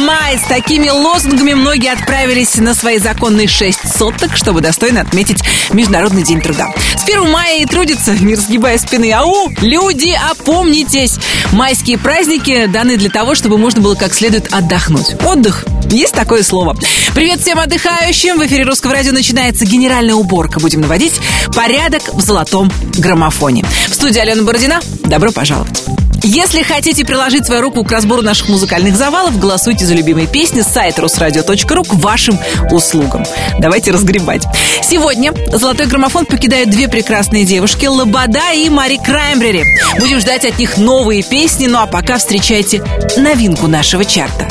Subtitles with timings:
[0.00, 0.38] май!
[0.38, 5.42] С такими лозунгами многие отправились на свои законные шесть соток, чтобы достойно отметить
[5.72, 6.68] Международный день труда.
[6.96, 9.12] С 1 мая и трудятся, не разгибая спины.
[9.12, 11.18] Ау, люди, опомнитесь!
[11.52, 15.14] Майские праздники даны для того, чтобы можно было как следует отдохнуть.
[15.24, 16.76] Отдых есть такое слово.
[17.14, 18.38] Привет всем отдыхающим.
[18.38, 20.60] В эфире Русского радио начинается генеральная уборка.
[20.60, 21.20] Будем наводить
[21.54, 23.64] порядок в золотом граммофоне.
[23.88, 24.80] В студии Алена Бородина.
[25.04, 25.82] Добро пожаловать.
[26.22, 30.66] Если хотите приложить свою руку к разбору наших музыкальных завалов, голосуйте за любимые песни с
[30.66, 32.38] сайта русрадио.ру к вашим
[32.70, 33.24] услугам.
[33.58, 34.42] Давайте разгребать.
[34.82, 39.64] Сегодня «Золотой граммофон» покидают две прекрасные девушки Лобода и Мари Краймбрери.
[39.98, 42.82] Будем ждать от них новые песни, ну а пока встречайте
[43.16, 44.48] новинку нашего чарта.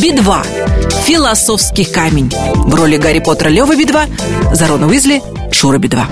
[0.00, 1.04] Би-2.
[1.06, 2.32] Философский камень.
[2.54, 6.02] В роли Гарри Поттера Лева Би-2, Зарона Уизли Шура Би-2.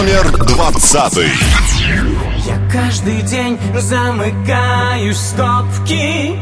[0.00, 1.30] Номер двадцатый.
[2.72, 6.36] Каждый день замыкаю скобки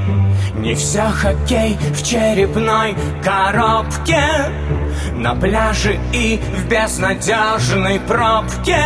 [0.55, 4.25] Не все хоккей в черепной коробке.
[5.15, 8.83] На пляже и в безнадежной пробке.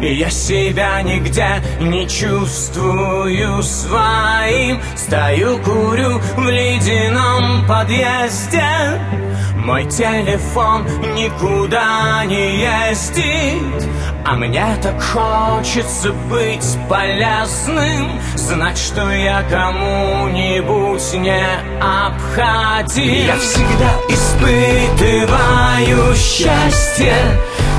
[0.00, 4.80] Я себя нигде не чувствую своим.
[4.96, 8.62] Стою, курю в ледяном подъезде
[9.64, 13.88] мой телефон никуда не ездит
[14.24, 21.44] А мне так хочется быть полезным Знать, что я кому-нибудь не
[21.80, 27.14] обходим Я всегда испытываю счастье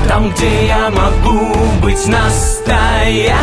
[0.08, 3.34] Там, где я могу быть настоящим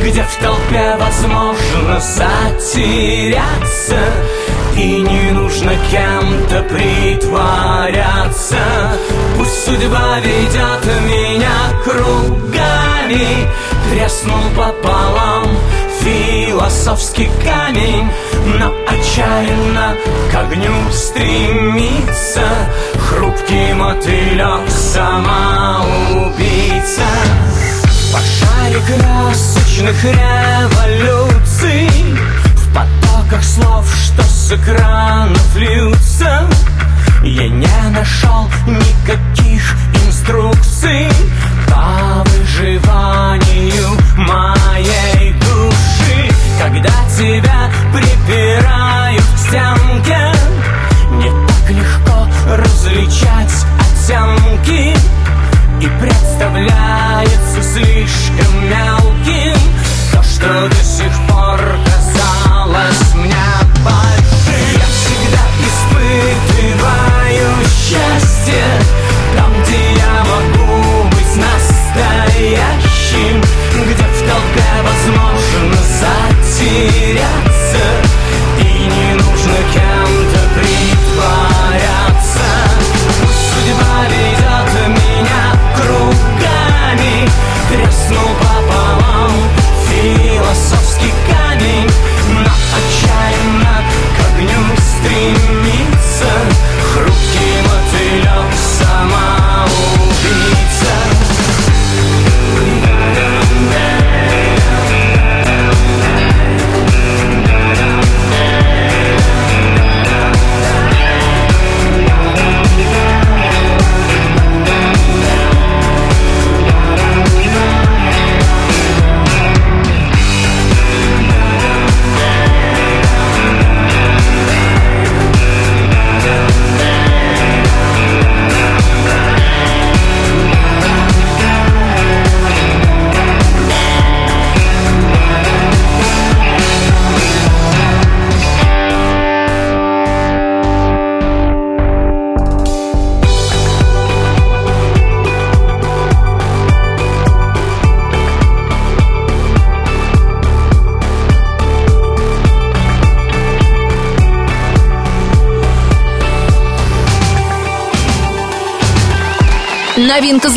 [0.00, 3.98] Где в толпе возможно затеряться
[4.78, 8.56] и не нужно кем-то притворяться.
[9.36, 11.50] Пусть судьба ведет меня
[11.84, 13.48] кругами
[13.90, 15.46] Треснул пополам
[16.00, 18.08] философский камень
[18.58, 19.96] Но отчаянно
[20.30, 22.48] к огню стремится
[23.08, 25.88] Хрупкий мотылек самоубийца.
[28.12, 31.90] Пошаре красочных революций
[32.68, 36.46] В потоках слов, что с экранов льются.
[37.22, 39.37] Я не нашел никаких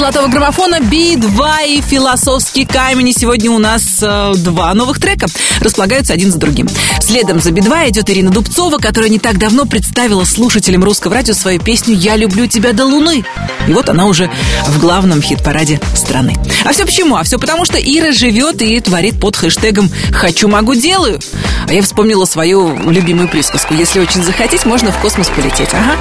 [0.01, 3.09] золотого граммофона Би-2 и философский камень.
[3.09, 5.27] И сегодня у нас э, два новых трека
[5.59, 6.67] располагаются один за другим.
[6.99, 11.59] Следом за Би-2 идет Ирина Дубцова, которая не так давно представила слушателям русского радио свою
[11.59, 13.23] песню «Я люблю тебя до луны».
[13.67, 14.31] И вот она уже
[14.65, 16.35] в главном хит-параде страны.
[16.65, 17.17] А все почему?
[17.17, 21.19] А все потому, что Ира живет и творит под хэштегом «Хочу, могу, делаю».
[21.67, 23.75] А я вспомнила свою любимую присказку.
[23.75, 25.69] Если очень захотеть, можно в космос полететь.
[25.73, 25.95] Ага.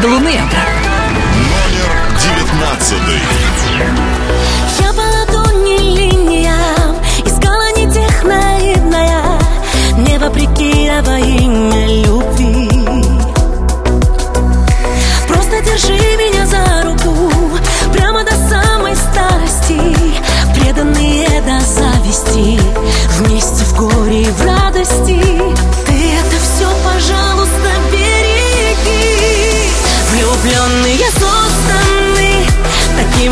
[0.00, 0.93] До луны и обратно
[2.64, 3.20] двенадцатый.
[4.80, 9.38] Я по ладони линиям искала не тех наивная,
[9.98, 12.70] не вопреки, а во имя любви.
[15.28, 17.32] Просто держи меня за руку
[17.92, 19.96] прямо до самой старости,
[20.54, 22.60] преданные до зависти,
[23.18, 25.03] вместе в горе и в радости.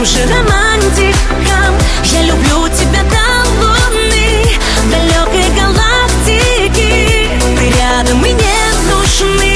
[0.03, 1.75] Таким же романтиком
[2.07, 3.25] Я люблю тебя до
[3.61, 4.45] луны
[4.91, 9.55] Далекой галактики Ты рядом и не нужны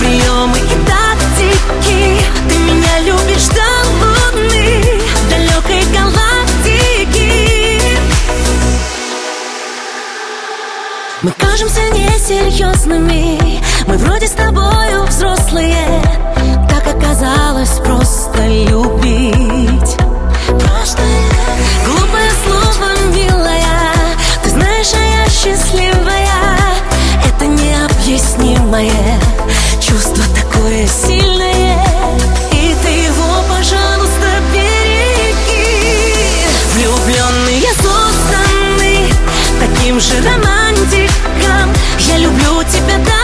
[0.00, 2.20] Приемы и тактики.
[2.48, 3.68] Ты меня любишь до
[4.00, 4.82] луны
[5.30, 7.30] Далекой галактики
[11.22, 16.02] Мы кажемся несерьезными Мы вроде с тобою взрослые.
[16.68, 19.05] Так оказалось просто любить
[28.66, 29.20] необъяснимое
[29.80, 31.84] Чувство такое сильное
[32.52, 35.94] И ты его, пожалуйста, береги.
[36.74, 39.12] Влюбленные созданы
[39.60, 41.72] Таким же романтиком.
[42.00, 43.15] Я люблю тебя до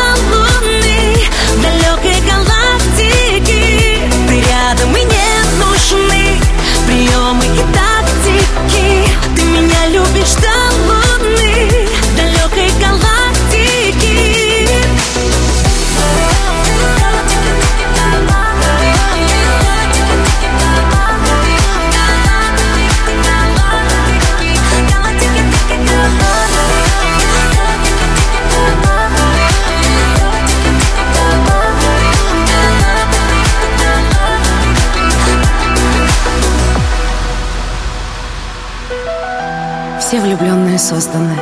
[40.93, 41.39] созданы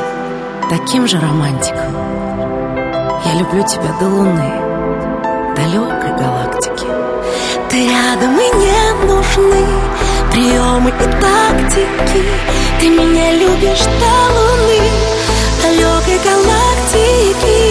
[0.69, 1.93] таким же романтиком.
[3.25, 4.49] Я люблю тебя до луны,
[5.57, 6.85] далекой галактики.
[7.69, 9.65] Ты рядом и не нужны
[10.31, 12.23] Приемы и тактики
[12.79, 14.79] Ты меня любишь до луны
[15.61, 17.61] Далекой галактики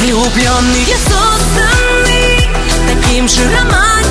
[0.00, 2.22] Влюбленные созданы
[2.88, 4.05] Таким же романтиком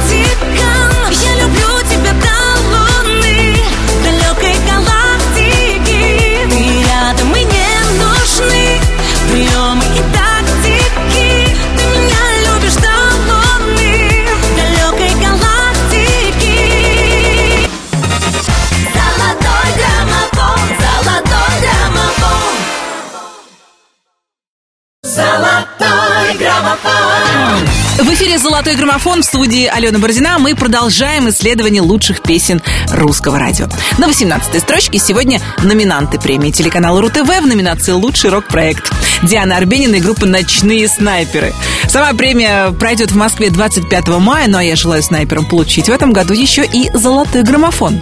[28.76, 30.38] «Золотой граммофон» в студии Алена Бородина.
[30.38, 32.62] Мы продолжаем исследование лучших песен
[32.92, 33.68] русского радио.
[33.98, 38.92] На 18-й строчке сегодня номинанты премии телеканала РУ-ТВ в номинации «Лучший рок-проект».
[39.24, 41.54] Диана Арбенина и группа «Ночные снайперы».
[41.88, 46.12] Сама премия пройдет в Москве 25 мая, ну а я желаю снайперам получить в этом
[46.12, 48.02] году еще и «Золотой граммофон».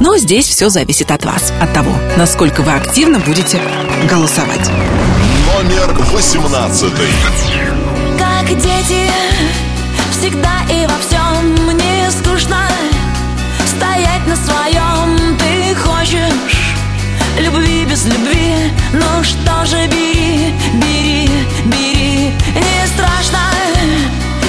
[0.00, 3.58] Но здесь все зависит от вас, от того, насколько вы активно будете
[4.10, 4.70] голосовать.
[5.46, 7.08] Номер восемнадцатый.
[8.18, 9.10] Как дети,
[10.20, 11.66] всегда и во всем.
[11.66, 12.68] Мне скучно
[13.66, 15.36] Стоять на своем.
[15.38, 16.74] Ты хочешь
[17.38, 21.30] Любви без любви, ну что же бери, бери,
[21.64, 22.34] бери.
[22.54, 23.38] Не страшно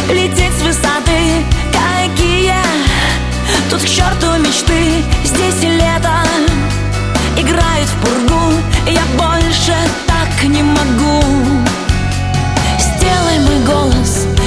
[0.10, 2.54] лететь с высоты, какие
[3.70, 6.24] Тут к черту мечты, здесь лето
[7.38, 8.31] Играет в пургу,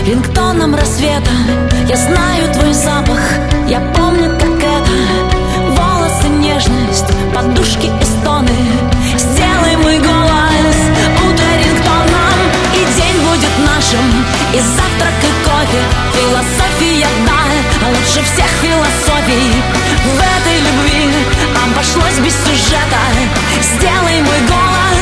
[0.07, 1.31] рингтоном рассвета.
[1.89, 3.21] Я знаю твой запах,
[3.69, 4.91] я помню, как это.
[5.69, 8.57] Волосы, нежность, подушки и стоны.
[9.17, 10.79] Сделай мой голос
[11.27, 12.39] утро рингтоном
[12.75, 14.07] И день будет нашим,
[14.53, 15.83] и завтрак, и кофе.
[16.13, 19.63] Философия, да, лучше всех философий.
[20.05, 21.09] В этой любви
[21.65, 23.03] обошлось без сюжета.
[23.63, 24.94] Сделай мой голос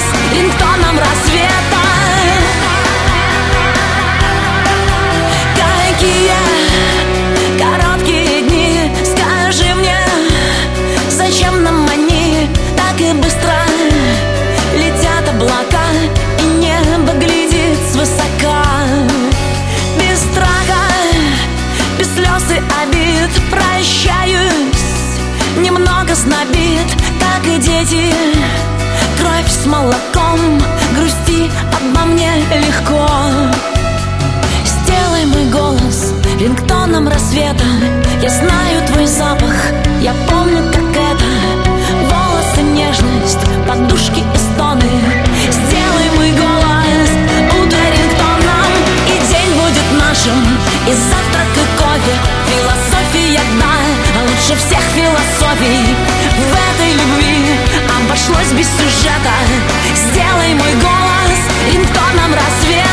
[26.26, 26.46] нас
[27.20, 28.14] как и дети.
[29.18, 30.60] Кровь с молоком,
[30.94, 33.08] грусти обо мне легко.
[34.64, 37.64] Сделай мой голос рингтоном рассвета.
[38.22, 39.54] Я знаю твой запах,
[40.00, 41.24] я помню, как это.
[42.10, 44.90] Волосы, нежность, подушки и стоны.
[45.50, 47.10] Сделай мой голос
[47.60, 48.70] утро рингтоном.
[49.08, 50.38] И день будет нашим,
[50.86, 52.14] и завтрак, и кофе.
[52.46, 53.74] Философия дна,
[54.16, 56.11] а лучше всех философий
[58.12, 59.32] обошлось без сюжета.
[59.94, 61.40] Сделай мой голос
[61.72, 62.91] интоном рассвета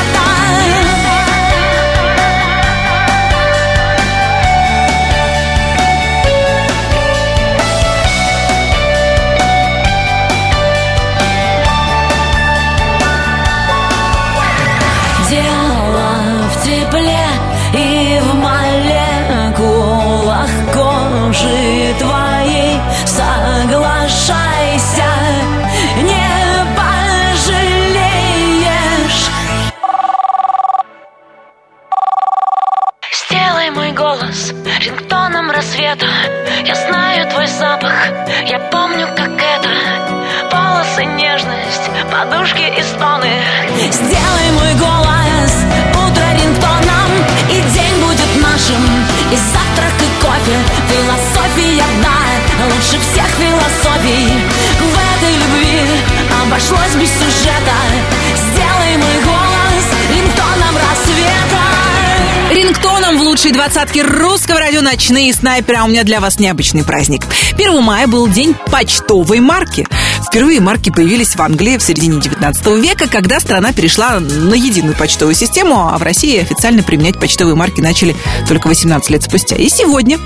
[63.40, 67.26] Лучшей двадцатке русского радио «Ночные снайперы», а у меня для вас необычный праздник.
[67.54, 69.88] 1 мая был день почтовой марки.
[70.28, 75.36] Впервые марки появились в Англии в середине 19 века, когда страна перешла на единую почтовую
[75.36, 78.14] систему, а в России официально применять почтовые марки начали
[78.46, 79.56] только 18 лет спустя.
[79.56, 80.20] И сегодня,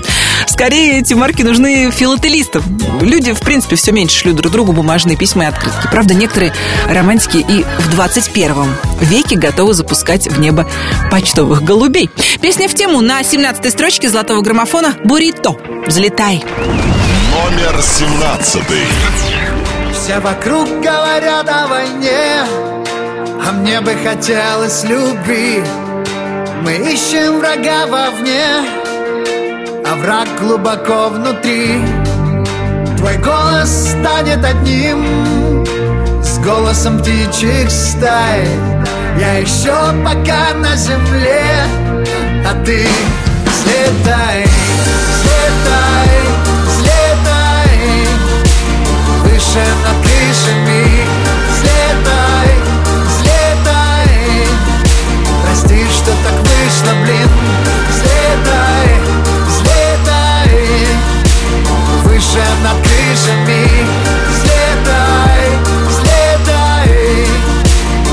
[0.48, 2.64] скорее, эти марки нужны филателистам.
[3.04, 5.88] Люди, в принципе, все меньше шлют друг другу бумажные письма и открытки.
[5.90, 6.54] Правда, некоторые
[6.88, 8.54] романтики и в 21
[9.00, 10.66] веке готовы запускать в небо
[11.10, 12.10] почтовых голубей.
[12.40, 15.56] Песня в тему на 17 строчке золотого граммофона «Буррито».
[15.86, 16.42] Взлетай.
[17.30, 18.62] Номер 17.
[19.92, 22.44] Все вокруг говорят о войне
[23.46, 25.62] А мне бы хотелось любви
[26.62, 28.44] Мы ищем врага вовне
[29.84, 31.80] А враг глубоко внутри
[33.04, 35.66] Твой голос станет одним
[36.22, 38.46] С голосом птичьих стай.
[39.20, 41.44] Я еще пока на земле
[42.48, 42.86] А ты
[43.44, 44.46] взлетай,
[45.12, 46.16] взлетай,
[46.66, 48.08] взлетай.
[49.22, 51.04] Выше над крышами
[51.52, 52.54] Взлетай,
[53.06, 54.48] взлетай.
[55.44, 57.63] Прости, что так вышло, блин
[63.14, 63.86] крышами
[64.28, 65.48] Взлетай,
[65.86, 67.26] взлетай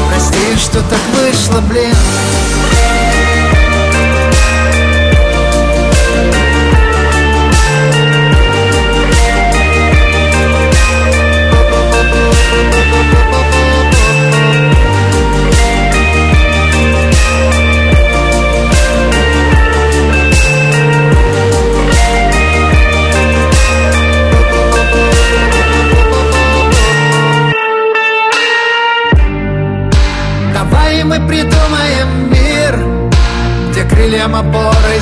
[0.09, 1.95] Прости, что так вышло, блин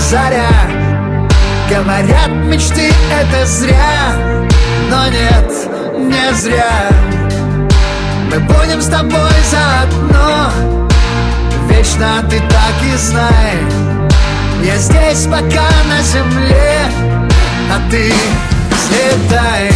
[0.10, 0.50] заря.
[1.70, 4.16] Говорят, мечты это зря,
[4.90, 5.52] но нет,
[5.98, 6.90] не зря.
[8.32, 10.52] Мы будем с тобой заодно,
[11.70, 13.58] вечно ты так и знай.
[14.64, 16.82] Я здесь пока на земле,
[17.72, 18.12] а ты
[18.72, 19.70] взлетай,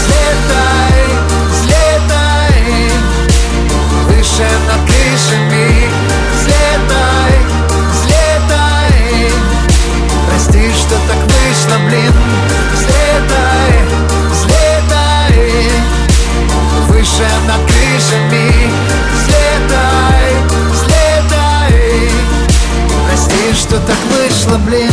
[0.00, 1.04] взлетай,
[1.50, 2.90] взлетай.
[4.06, 5.87] Выше над крышами
[11.88, 12.12] блин
[12.72, 13.72] Взлетай,
[14.30, 15.70] взлетай.
[16.88, 18.70] Выше над крышами
[19.14, 20.32] Взлетай,
[20.70, 22.10] взлетай.
[23.06, 24.92] Прости, что так вышло, блин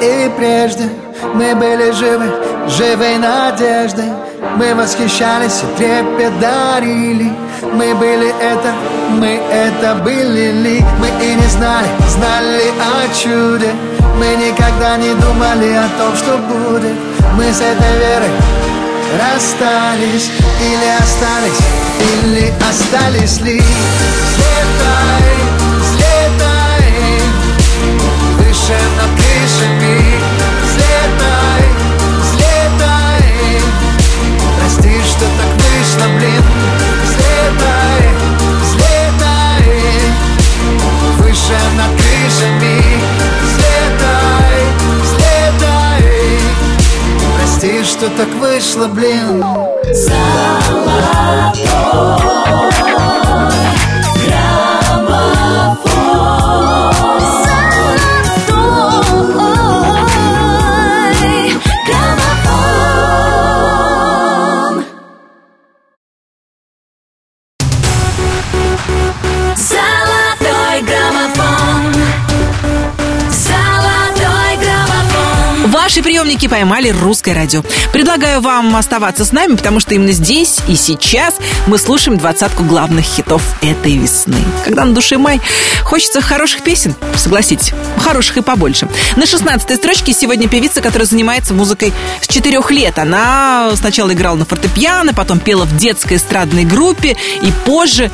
[0.00, 0.88] и прежде
[1.34, 2.30] Мы были живы,
[2.68, 4.10] живой надеждой.
[4.56, 7.32] Мы восхищались и трепет дарили.
[7.62, 8.72] Мы были это,
[9.10, 10.52] мы это были.
[10.52, 13.72] Ли Мы и не знали, знали о чуде.
[14.16, 16.94] Мы никогда не думали о том, что будет.
[17.36, 18.30] Мы с этой верой
[19.16, 21.60] расстались Или остались,
[22.00, 23.62] или остались ли
[29.38, 30.18] крышами
[30.62, 31.64] Взлетай,
[32.20, 33.62] взлетай.
[34.58, 36.44] Прости, что так вышло, блин.
[37.04, 38.02] Взлетай,
[38.62, 39.66] взлетай.
[41.18, 42.76] Выше над крышами.
[43.42, 44.60] Взлетай,
[45.02, 46.04] взлетай.
[47.36, 49.44] Прости, что так вышло, блин.
[49.92, 51.28] Золотой
[76.18, 77.62] радиоприемники поймали русское радио.
[77.92, 83.04] Предлагаю вам оставаться с нами, потому что именно здесь и сейчас мы слушаем двадцатку главных
[83.04, 84.36] хитов этой весны.
[84.64, 85.40] Когда на душе май,
[85.84, 88.88] хочется хороших песен, согласитесь, хороших и побольше.
[89.16, 92.98] На 16 строчке сегодня певица, которая занимается музыкой с 4 лет.
[92.98, 98.10] Она сначала играла на фортепиано, потом пела в детской эстрадной группе и позже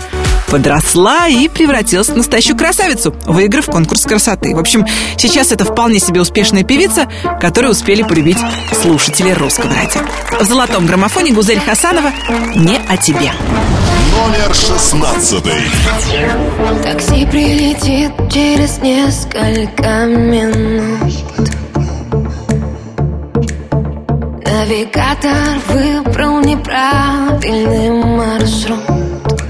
[0.49, 4.55] подросла и превратилась в настоящую красавицу, выиграв конкурс красоты.
[4.55, 4.87] В общем,
[5.17, 7.09] сейчас это вполне себе успешная певица,
[7.41, 8.39] которую успели полюбить
[8.83, 10.01] слушатели русского радио.
[10.41, 12.13] В золотом граммофоне Гузель Хасанова
[12.55, 13.33] «Не о тебе».
[14.15, 15.63] Номер шестнадцатый.
[16.85, 21.13] Такси прилетит через несколько минут
[24.67, 29.44] Навигатор выбрал неправильный маршрут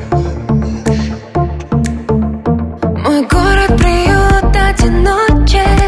[4.90, 5.83] noche.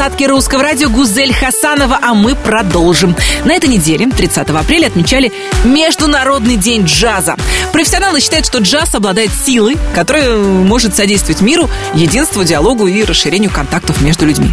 [0.00, 3.14] Двадцатке русского радио Гузель Хасанова, а мы продолжим.
[3.44, 5.30] На этой неделе, 30 апреля, отмечали
[5.62, 7.36] Международный день джаза.
[7.70, 14.00] Профессионалы считают, что джаз обладает силой, которая может содействовать миру, единству, диалогу и расширению контактов
[14.00, 14.50] между людьми.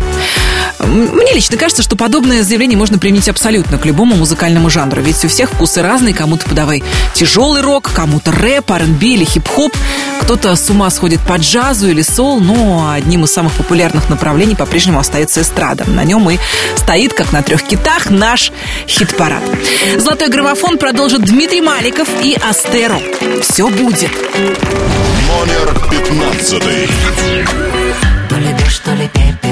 [0.87, 5.27] Мне лично кажется, что подобное заявление можно применить абсолютно к любому музыкальному жанру, ведь у
[5.27, 9.75] всех вкусы разные, кому-то подавай тяжелый рок, кому-то рэп, R&B или хип-хоп,
[10.21, 14.99] кто-то с ума сходит по джазу или сол, но одним из самых популярных направлений по-прежнему
[14.99, 15.85] остается эстрада.
[15.89, 16.37] На нем и
[16.75, 18.51] стоит, как на трех китах, наш
[18.87, 19.43] хит-парад.
[19.97, 22.99] Золотой граммофон продолжит Дмитрий Маликов и Астеро.
[23.41, 24.11] Все будет.
[25.27, 26.89] Номер пятнадцатый.
[28.29, 29.46] То ли дождь, то ли пепел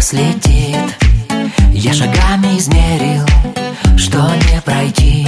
[0.00, 0.96] с небес летит
[1.72, 3.26] Я шагами измерил,
[3.96, 5.26] что не пройти.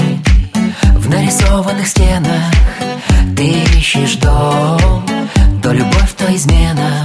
[0.94, 2.52] В нарисованных стенах
[3.36, 5.04] ты ищешь дом
[5.62, 7.04] То любовь, то измена,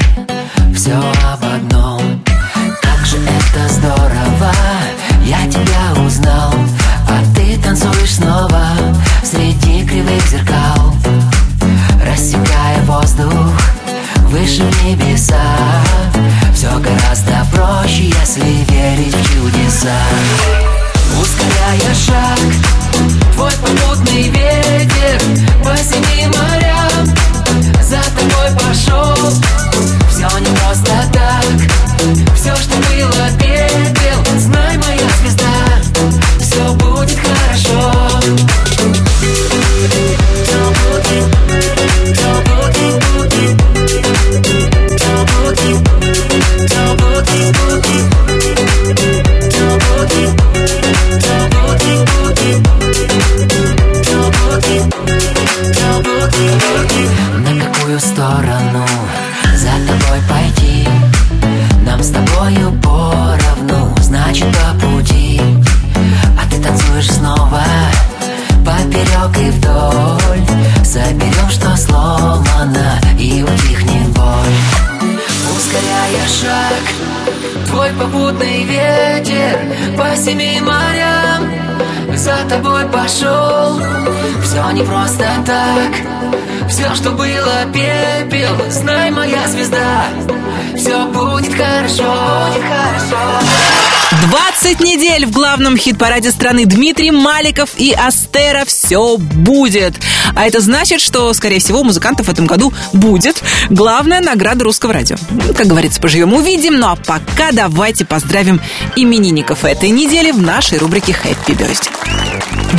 [0.73, 2.23] все об одном.
[2.81, 4.53] Как же это здорово,
[5.25, 6.53] я тебя узнал.
[7.09, 8.63] А ты танцуешь снова
[9.23, 10.93] среди кривых зеркал.
[12.05, 13.53] Рассекая воздух
[14.27, 15.41] выше небеса
[16.53, 17.16] Все гораздо
[17.87, 19.97] проще, если верить в чудеса.
[21.21, 22.39] Ускоряя шаг,
[23.33, 25.21] твой попутный ветер
[25.63, 27.15] По синим морям.
[27.81, 29.31] За тобой пошел.
[30.09, 34.06] Все не просто так, все, что было пепел
[83.07, 83.79] пошел
[84.43, 90.07] Все не просто так Все, что было пепел Знай, моя звезда
[90.75, 93.17] Все будет хорошо Будет хорошо
[94.29, 99.93] 20 недель в главном хит-параде страны Дмитрий Маликов и Астера «Все будет».
[100.35, 104.93] А это значит, что, скорее всего, у музыкантов в этом году будет главная награда русского
[104.93, 105.17] радио.
[105.55, 106.77] Как говорится, поживем увидим.
[106.77, 108.61] Ну а пока давайте поздравим
[108.95, 111.96] именинников этой недели в нашей рубрике «Хэппи Birthday».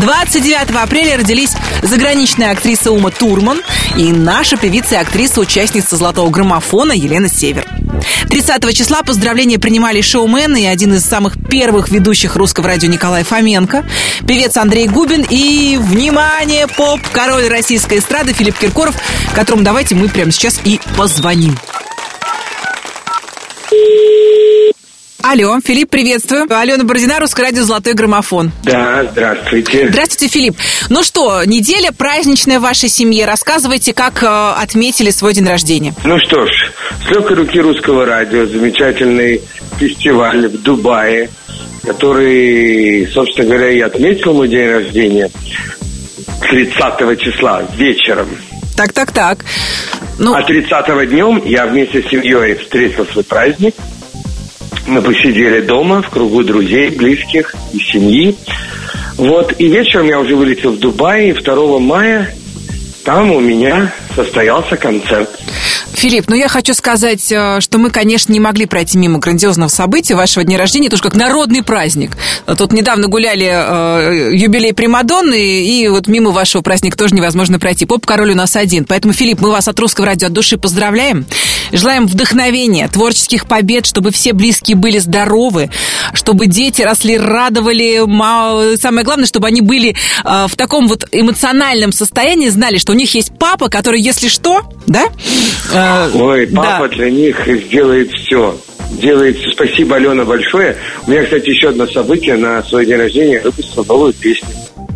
[0.00, 3.60] 29 апреля родились заграничная актриса Ума Турман
[3.96, 7.66] и наша певица и актриса, участница «Золотого граммофона» Елена Север.
[8.28, 13.84] 30 числа поздравления принимали шоумены и один из самых первых ведущих русского радио Николай Фоменко,
[14.26, 18.94] певец Андрей Губин и, внимание, поп-король российской эстрады Филипп Киркоров,
[19.34, 21.58] которому давайте мы прямо сейчас и позвоним.
[25.30, 26.46] Алло, Филипп, приветствую.
[26.48, 28.50] Алена Бородина, Русское радио «Золотой граммофон».
[28.62, 29.90] Да, здравствуйте.
[29.90, 30.56] Здравствуйте, Филипп.
[30.88, 33.26] Ну что, неделя праздничная в вашей семье.
[33.26, 35.92] Рассказывайте, как э, отметили свой день рождения.
[36.02, 36.72] Ну что ж,
[37.06, 39.42] с легкой руки Русского радио замечательный
[39.78, 41.28] фестиваль в Дубае,
[41.84, 45.30] который, собственно говоря, и отметил мой день рождения
[46.40, 48.28] 30 числа вечером.
[48.78, 49.44] Так, так, так.
[50.18, 53.74] Ну, А 30 днем я вместе с семьей встретил свой праздник.
[54.88, 58.34] Мы посидели дома в кругу друзей, близких и семьи.
[59.18, 62.34] Вот, и вечером я уже вылетел в Дубай, и 2 мая
[63.04, 65.28] там у меня состоялся концерт.
[65.98, 70.14] Филипп, ну я хочу сказать, э, что мы, конечно, не могли пройти мимо грандиозного события
[70.14, 72.12] вашего дня рождения, тоже как народный праздник.
[72.56, 77.84] Тут недавно гуляли э, юбилей Примадонны, и вот мимо вашего праздника тоже невозможно пройти.
[77.84, 78.84] Поп-король у нас один.
[78.84, 81.26] Поэтому, Филипп, мы вас от Русского радио от души поздравляем.
[81.72, 85.68] Желаем вдохновения, творческих побед, чтобы все близкие были здоровы,
[86.14, 88.76] чтобы дети росли, радовали.
[88.76, 93.12] Самое главное, чтобы они были э, в таком вот эмоциональном состоянии, знали, что у них
[93.16, 95.06] есть папа, который, если что, да?
[95.72, 96.94] э, Ой, папа да.
[96.96, 98.56] для них сделает все.
[98.92, 99.38] Делает.
[99.52, 100.76] Спасибо, Алена, большое.
[101.06, 102.36] У меня, кстати, еще одно событие.
[102.36, 104.48] На свой день рождения я выпустил новую песню.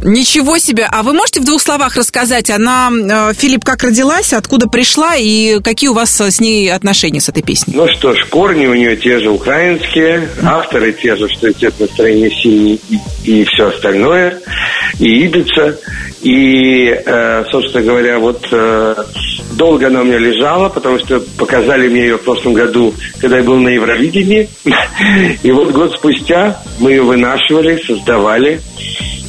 [0.04, 0.86] Ничего себе!
[0.90, 5.60] А вы можете в двух словах рассказать, она, э, Филипп, как родилась, откуда пришла и
[5.60, 7.74] какие у вас э, с ней отношения с этой песней?
[7.76, 11.78] Ну что ж, корни у нее те же украинские, авторы те же, что и цвет
[11.78, 12.80] настроения синий
[13.24, 14.40] и, все остальное,
[14.98, 15.78] и Ибица.
[16.22, 18.94] И, э, собственно говоря, вот э,
[19.52, 23.42] долго она у меня лежала, потому что показали мне ее в прошлом году, когда я
[23.44, 24.48] был на Евровидении.
[25.42, 28.60] И вот год спустя мы ее вынашивали, создавали.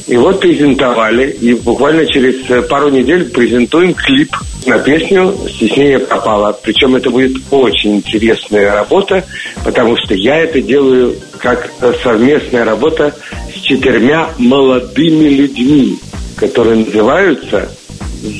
[0.06, 4.36] И вот презентовали, и буквально через э, пару недель презентуем клип
[4.66, 6.52] на песню «Стеснение пропало».
[6.62, 9.24] Причем это будет очень интересная работа,
[9.64, 13.14] потому что я это делаю как э, совместная работа
[13.54, 15.98] с четырьмя молодыми людьми,
[16.36, 17.70] которые называются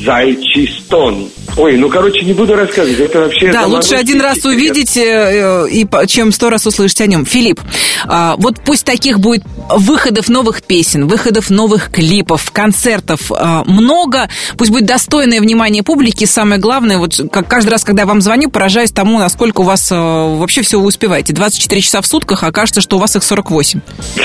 [0.04, 1.30] «Зайчий стон».
[1.56, 3.52] Ой, ну, короче, не буду рассказывать, это вообще...
[3.52, 7.24] Да, лучше один раз увидеть, э, и, чем сто раз услышать о нем.
[7.24, 7.60] Филипп,
[8.06, 14.70] а, вот пусть таких будет выходов новых песен, выходов новых клипов, концертов а, много, пусть
[14.70, 16.24] будет достойное внимание публики.
[16.24, 19.88] Самое главное, вот как каждый раз, когда я вам звоню, поражаюсь тому, насколько у вас
[19.92, 21.32] а, вообще все вы успеваете.
[21.32, 23.80] 24 часа в сутках, а кажется, что у вас их 48.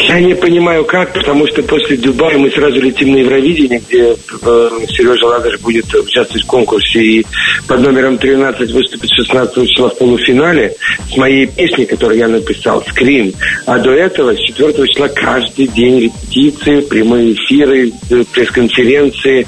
[0.07, 4.69] Я не понимаю, как, потому что после Дубая мы сразу летим на Евровидение, где э,
[4.89, 7.18] Сережа Ладыш будет участвовать в конкурсе и
[7.67, 10.75] под номером 13 выступит 16 числа в полуфинале
[11.12, 13.34] с моей песней, которую я написал, «Скрин».
[13.65, 19.47] А до этого, с 4 числа, каждый день репетиции, прямые эфиры, э, пресс-конференции.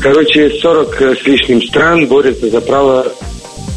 [0.00, 3.12] Короче, 40 с лишним стран борются за право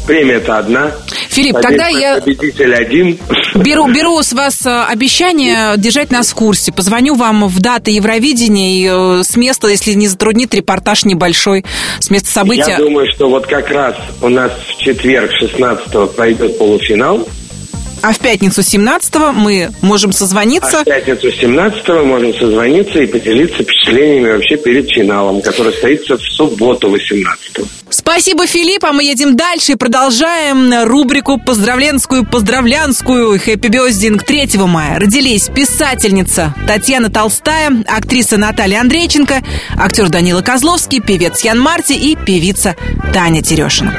[0.06, 0.92] Премия-то одна.
[1.28, 3.18] Филипп, тогда я Победитель один.
[3.54, 6.72] Беру, беру с вас э, обещание держать нас в курсе.
[6.72, 11.64] Позвоню вам в даты Евровидения и э, с места, если не затруднит, репортаж небольшой
[11.98, 12.72] с места события.
[12.72, 17.26] Я думаю, что вот как раз у нас в четверг 16 пройдет полуфинал,
[18.06, 20.82] А в пятницу 17 мы можем а созвониться.
[20.82, 26.22] в пятницу 17 мы можем созвониться и поделиться впечатлениями вообще перед финалом, который состоится в
[26.22, 34.22] субботу 18 Спасибо, Филипп, а мы едем дальше и продолжаем рубрику поздравленскую, поздравлянскую Хэппи Бездинг
[34.22, 35.00] 3 мая.
[35.00, 39.42] Родились писательница Татьяна Толстая, актриса Наталья Андрейченко,
[39.76, 42.76] актер Данила Козловский, певец Ян Марти и певица
[43.12, 43.94] Таня Терешина.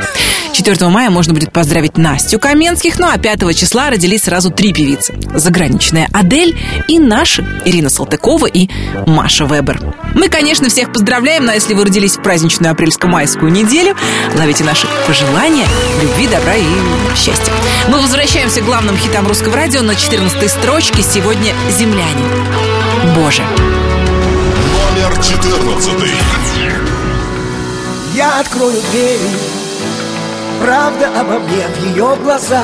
[0.54, 5.16] 4 мая можно будет поздравить Настю Каменских, ну а 5 числа родились сразу три певицы.
[5.34, 6.56] Заграничная Адель
[6.88, 8.70] и наши Ирина Салтыкова и
[9.08, 9.82] Маша Вебер.
[10.14, 13.96] Мы, конечно, всех поздравляем, но если вы родились в праздничную апрельско-майскую неделю,
[14.38, 15.66] ловите наши пожелания,
[16.00, 16.64] любви, добра и
[17.16, 17.52] счастья.
[17.90, 21.02] Мы возвращаемся к главным хитам русского радио на 14 строчке.
[21.02, 22.24] Сегодня «Земляне».
[23.16, 23.42] Боже.
[24.96, 25.92] Номер 14.
[28.14, 29.20] Я открою дверь
[30.62, 32.64] Правда обо мне в ее глазах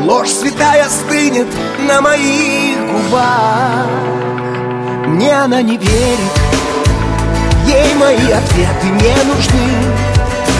[0.00, 1.46] Ложь святая стынет
[1.88, 3.86] на моих губах.
[5.06, 6.34] Мне она не верит.
[7.66, 9.68] Ей мои ответы не нужны.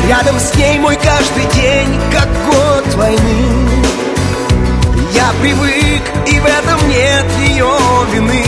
[0.08, 3.68] Рядом с ней мой каждый день, как год войны.
[5.12, 7.70] Я привык, и в этом нет ее
[8.12, 8.44] вины.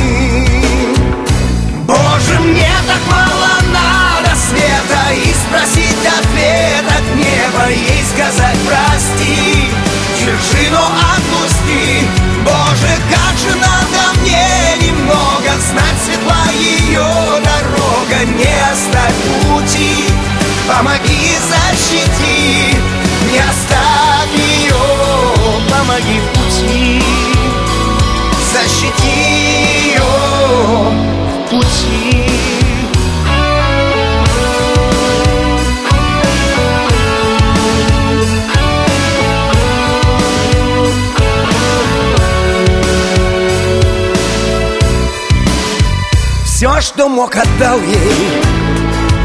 [1.87, 9.86] Боже, мне так мало надо света И спросить ответ от неба Ей сказать прости
[10.29, 12.05] Но отпусти.
[12.45, 16.99] Боже, как же надо мне немного Знать светла ее
[17.45, 20.05] дорога Не оставь пути.
[20.67, 22.77] Помоги, защити
[23.31, 24.75] Не оставь ее
[25.71, 27.03] Помоги в пути.
[28.53, 30.03] Защити ее
[31.37, 32.26] в пути
[46.87, 48.43] что мог, отдал ей.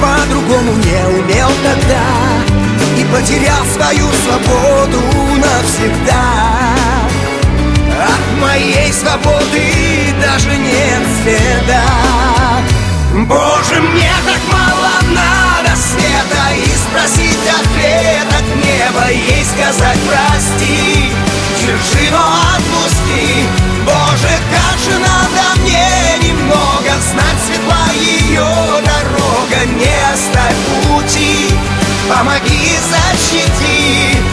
[0.02, 2.04] По-другому не умел тогда
[2.98, 5.00] И потерял свою свободу
[5.38, 6.24] навсегда.
[8.04, 11.84] От моей свободы даже нет следа.
[13.28, 21.12] Боже, мне так мало надо света И спросить ответ от неба Ей сказать прости
[21.60, 22.24] Держи, но
[22.56, 23.61] отпусти
[27.12, 28.48] Знать светла ее
[28.86, 29.66] дорога
[30.14, 30.56] оставь
[30.88, 31.50] пути.
[32.08, 34.31] Помоги, защити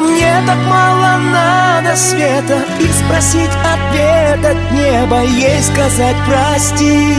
[0.00, 7.14] Боже, мне так мало надо света И спросить ответ от неба Ей сказать прости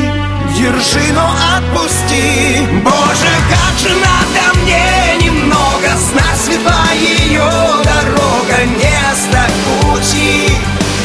[0.58, 2.68] Держи, но отпусти.
[2.84, 7.50] Боже, как же надо мне немного Знать светла ее
[7.84, 10.50] дорога Не оставь пути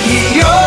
[0.06, 0.65] Ее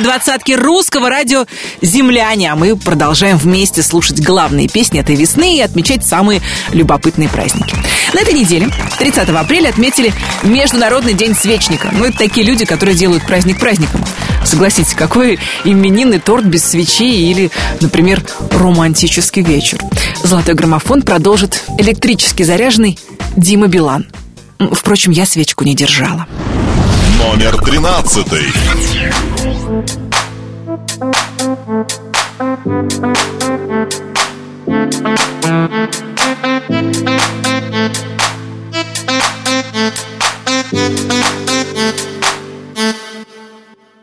[0.00, 1.46] лучшей двадцатке русского радио
[1.82, 2.52] «Земляне».
[2.52, 6.40] А мы продолжаем вместе слушать главные песни этой весны и отмечать самые
[6.72, 7.74] любопытные праздники.
[8.14, 11.90] На этой неделе, 30 апреля, отметили Международный день свечника.
[11.92, 14.04] Ну, это такие люди, которые делают праздник праздником.
[14.44, 19.80] Согласитесь, какой именинный торт без свечей или, например, романтический вечер.
[20.22, 22.98] Золотой граммофон продолжит электрически заряженный
[23.36, 24.06] Дима Билан.
[24.72, 26.26] Впрочем, я свечку не держала.
[27.18, 29.29] Номер 13.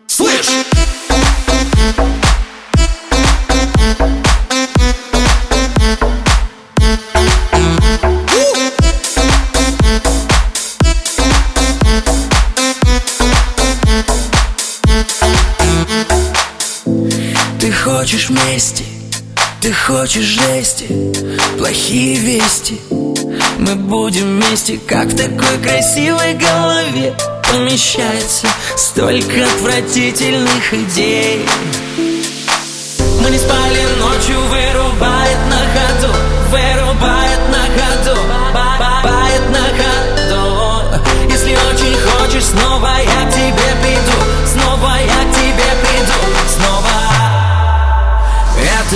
[0.07, 1.06] Слышь!
[18.57, 18.85] Мести,
[19.61, 20.87] ты хочешь жести?
[21.59, 22.79] Плохие вести.
[23.59, 27.15] Мы будем вместе, как в такой красивой голове.
[27.51, 31.45] Помещается Столько отвратительных идей.
[33.21, 36.13] Мы не спали ночью, вырубает на ходу
[36.49, 38.26] Вырубает на ходу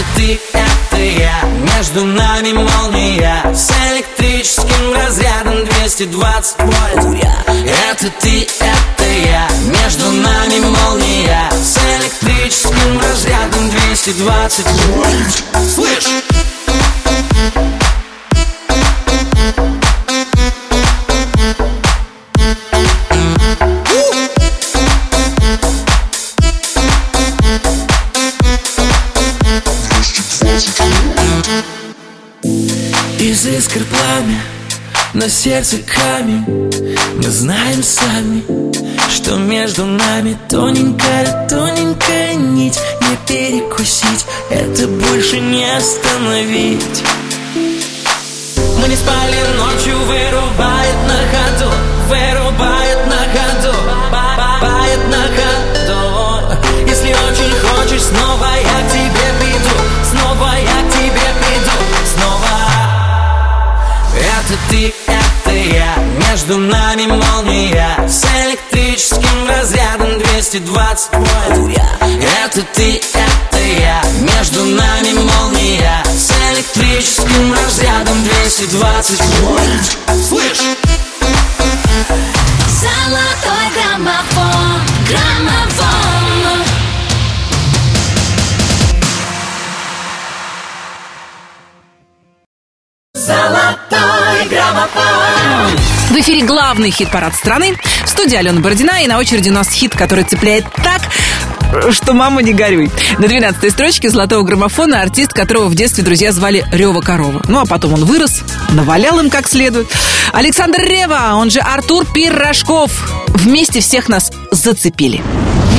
[0.02, 1.44] Это ты, это я
[1.76, 3.44] Между нами молния.
[3.54, 7.26] С электрическим разрядом 220 вольт.
[7.48, 11.50] Это ты, это я Между нами молния.
[11.52, 15.44] С электрическим разрядом 220 вольт.
[15.76, 16.08] Слышь!
[35.22, 36.44] На сердце камень.
[37.18, 38.44] Мы знаем сами,
[39.08, 42.80] что между нами Тоненькая, тоненькая нить.
[43.02, 47.04] Не перекусить, это больше не остановить.
[47.54, 51.72] Мы не спали ночью, вырубает на ходу
[52.10, 53.78] Вырубает на ходу,
[54.10, 56.58] бает на ходу.
[56.88, 59.76] Если очень хочешь, снова я к тебе приду
[60.10, 61.78] Снова я к тебе приду,
[62.16, 62.92] снова.
[64.14, 64.94] Это ты,
[66.32, 71.78] Между нами молния С электрическим разрядом 220 вольт
[72.46, 74.02] Это ты, это я.
[74.22, 80.62] Между нами молния С электрическим разрядом 220 вольт Слышь!
[82.80, 86.64] Золотой граммофон, граммофон.
[93.16, 97.78] Золотой граммофон в эфире главный хит-парад страны.
[98.04, 99.02] В студии Алена Бородина.
[99.02, 101.02] И на очереди у нас хит, который цепляет так,
[101.94, 102.92] что мама не горюй.
[103.18, 107.42] На 12-й строчке золотого граммофона артист, которого в детстве друзья звали Рева Корова.
[107.48, 109.88] Ну, а потом он вырос, навалял им как следует.
[110.34, 112.92] Александр Рева, он же Артур Пирожков.
[113.30, 115.22] Вместе всех нас зацепили.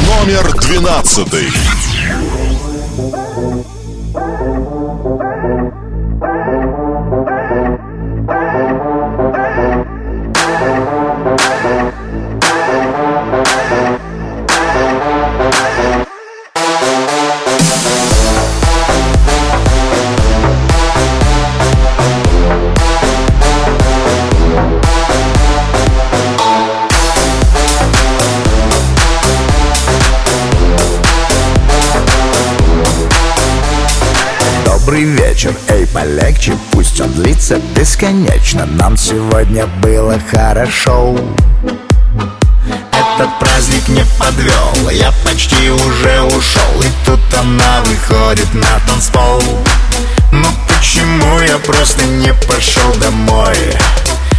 [0.08, 1.28] Номер 12.
[35.42, 38.64] Вечер, эй, полегче, пусть он длится бесконечно.
[38.66, 41.16] Нам сегодня было хорошо.
[42.92, 46.82] Этот праздник не подвел, я почти уже ушел.
[46.82, 49.42] И тут она выходит на танцпол.
[50.30, 53.56] Ну почему я просто не пошел домой?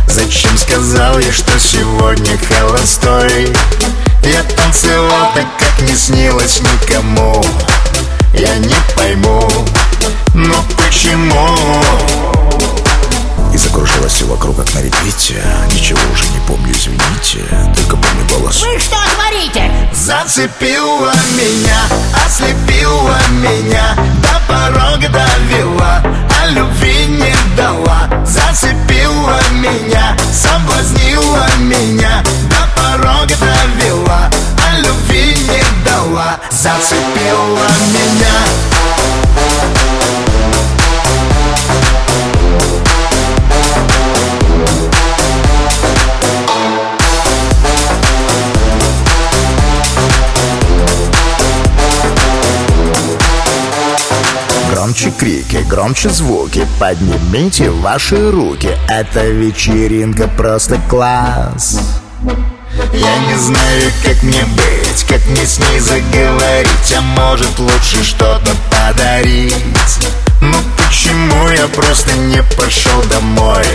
[0.08, 3.48] Зачем сказал я, что сегодня холостой?
[4.24, 7.44] Я танцевал так, как не снилось никому
[8.34, 9.48] Я не пойму,
[10.34, 11.56] но почему?
[13.54, 18.64] И закружилось все вокруг, как на репите Ничего уже не помню, извините Только помню голос
[18.64, 19.72] Вы что творите?
[19.94, 21.82] Зацепила меня,
[22.26, 26.02] ослепила меня До порога довела,
[26.42, 34.32] а любви не дала Зацепила меня, соблазнила меня До порога довела,
[34.66, 35.63] а любви не
[35.94, 38.34] дала Зацепила меня.
[54.72, 58.70] Громче крики, громче звуки Поднимите ваши руки.
[58.88, 61.80] Эта вечеринка просто класс
[62.94, 68.52] Я не знаю, как мне быть Как мне с ней заговорить А может лучше что-то
[68.70, 69.56] подарить.
[70.42, 73.66] Ну почему я просто не пошел домой?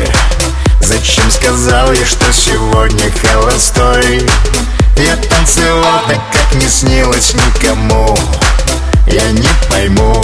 [0.81, 4.23] Зачем сказал я, что сегодня холостой?
[4.97, 8.16] Я танцевал так, как не снилось никому.
[9.07, 10.23] Я не пойму,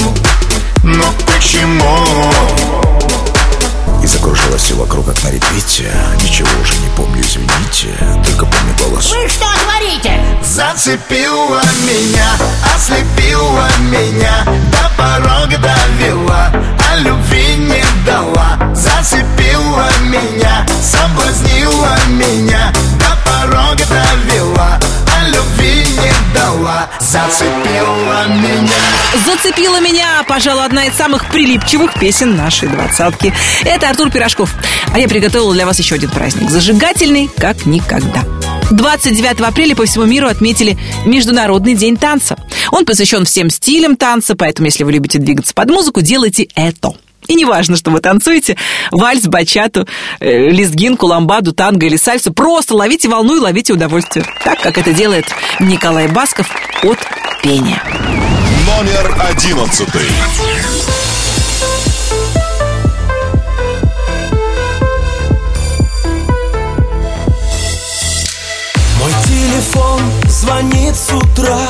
[0.83, 2.05] но почему?
[4.05, 5.91] И закружилось все вокруг, как на репите.
[6.23, 9.11] Ничего уже не помню, извините Только помню голос.
[9.11, 10.21] Вы что творите?
[10.43, 12.29] Зацепила меня,
[12.77, 18.75] ослепила меня До порога довела, а любви не дала.
[18.75, 24.79] Зацепила меня, соблазнила меня До порога довела
[27.01, 29.25] зацепила меня.
[29.25, 33.33] Зацепила меня, пожалуй, одна из самых прилипчивых песен нашей двадцатки.
[33.65, 34.55] Это Артур Пирожков.
[34.93, 36.51] А я приготовила для вас еще один праздник.
[36.51, 38.25] Зажигательный, как никогда.
[38.71, 42.37] 29 апреля по всему миру отметили Международный день танца.
[42.71, 46.93] Он посвящен всем стилям танца, поэтому если вы любите двигаться под музыку, делайте это.
[47.27, 48.57] И не важно, что вы танцуете
[48.91, 49.87] вальс, бачату,
[50.21, 52.33] э, лезгинку, ламбаду, танго или сальсу.
[52.33, 54.27] Просто ловите волну и ловите удовольствие.
[54.45, 55.27] Так, как это делает
[55.59, 56.47] Николай Басков
[56.83, 56.99] от
[57.43, 57.83] пения.
[58.67, 60.03] Номер одиннадцатый.
[69.01, 71.69] Мой телефон звонит с утра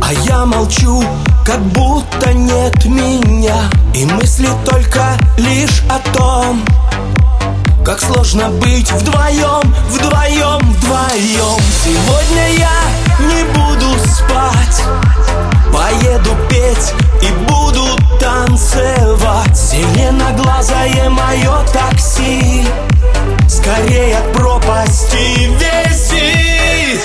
[0.00, 1.02] А я молчу,
[1.44, 1.83] как будто
[3.94, 6.64] И мысли только лишь о том
[7.84, 11.60] Как сложно быть вдвоем, вдвоем, вдвоем.
[11.84, 12.80] Сегодня я
[13.20, 14.82] не буду спать
[15.72, 16.92] Поеду петь
[17.22, 17.86] и буду
[18.18, 19.56] танцевать.
[19.56, 22.66] Зеленоглазое мое такси
[23.48, 27.00] Скорее от пропасти висит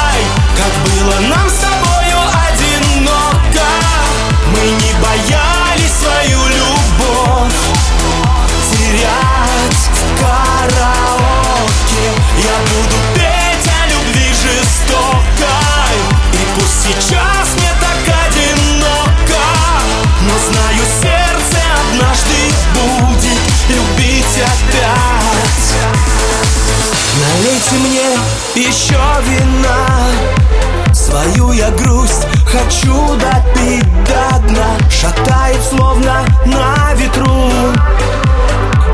[31.52, 34.76] я грусть хочу допить до дна.
[34.90, 37.50] Шатает словно на ветру.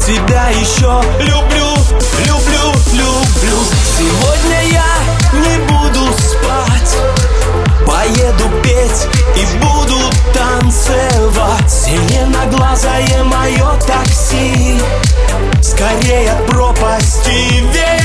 [0.01, 1.77] Тебя еще люблю,
[2.27, 3.59] люблю, люблю.
[3.99, 6.97] Сегодня я не буду спать.
[7.87, 9.99] Поеду петь и буду
[10.33, 11.69] танцевать.
[11.69, 14.81] Зеленоглазое мое такси.
[15.63, 17.31] Скорее от пропасти
[17.73, 17.96] висит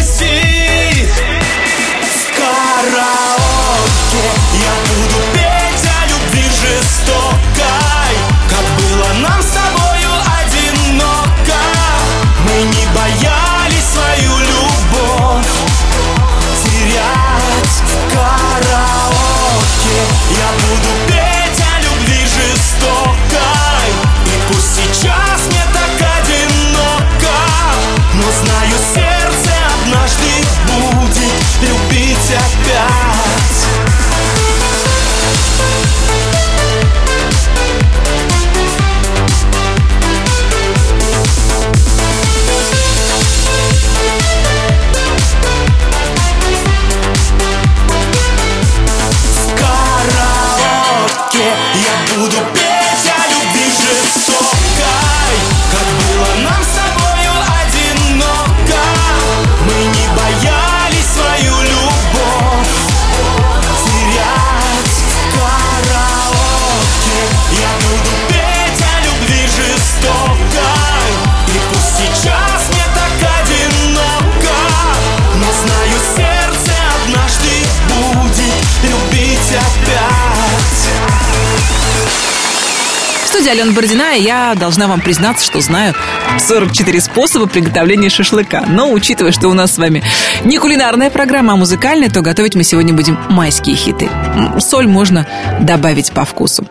[83.51, 85.93] студии Алена Бородина, и я должна вам признаться, что знаю
[86.39, 88.65] 44 способа приготовления шашлыка.
[88.67, 90.03] Но учитывая, что у нас с вами
[90.43, 94.09] не кулинарная программа, а музыкальная, то готовить мы сегодня будем майские хиты.
[94.59, 95.27] Соль можно
[95.59, 96.65] добавить по вкусу.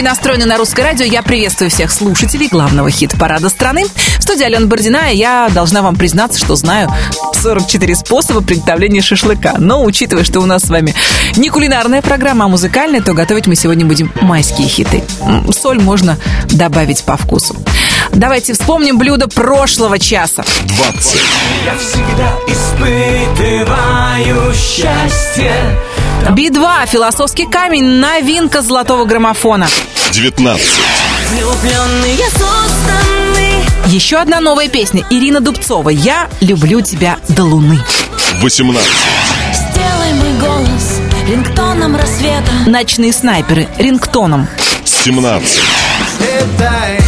[0.00, 1.04] Приемники настроены на русское радио.
[1.04, 3.84] Я приветствую всех слушателей главного хит-парада страны.
[4.18, 6.88] В студии Алена Бородина, я должна вам признаться, что знаю
[7.34, 9.56] 44 способа приготовления шашлыка.
[9.58, 10.94] Но учитывая, что у нас с вами
[11.36, 15.04] не кулинарная программа, а музыкальная, то готовить мы сегодня будем майские хиты.
[15.52, 16.16] Соль можно
[16.50, 17.54] добавить по вкусу.
[18.12, 20.44] Давайте вспомним блюдо прошлого часа.
[20.64, 21.20] 20.
[21.64, 25.52] Я всегда испытываю счастье
[26.30, 26.86] Би-2.
[26.88, 27.84] Философский камень.
[27.84, 29.68] Новинка золотого граммофона.
[30.12, 30.60] 19.
[31.30, 35.04] Влюбленные созданы Еще одна новая песня.
[35.10, 35.90] Ирина Дубцова.
[35.90, 37.78] «Я люблю тебя до луны».
[38.40, 38.88] 18.
[39.54, 40.98] Сделай мой голос
[41.28, 43.68] рингтоном рассвета Ночные снайперы.
[43.78, 44.48] Рингтоном.
[44.84, 45.60] 17.
[46.20, 46.98] взлетай,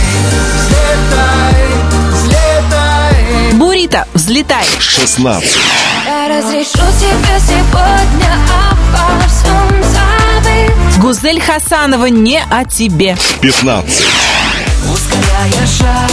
[3.93, 4.03] взлетай.
[4.03, 4.64] Бурита, взлетай.
[4.78, 5.59] 16.
[6.07, 8.36] Я разрешу тебе сегодня
[8.70, 13.16] обо всем забыть Гузель Хасанова, не о тебе.
[13.40, 14.05] 15.
[14.93, 16.11] Ускоряя шаг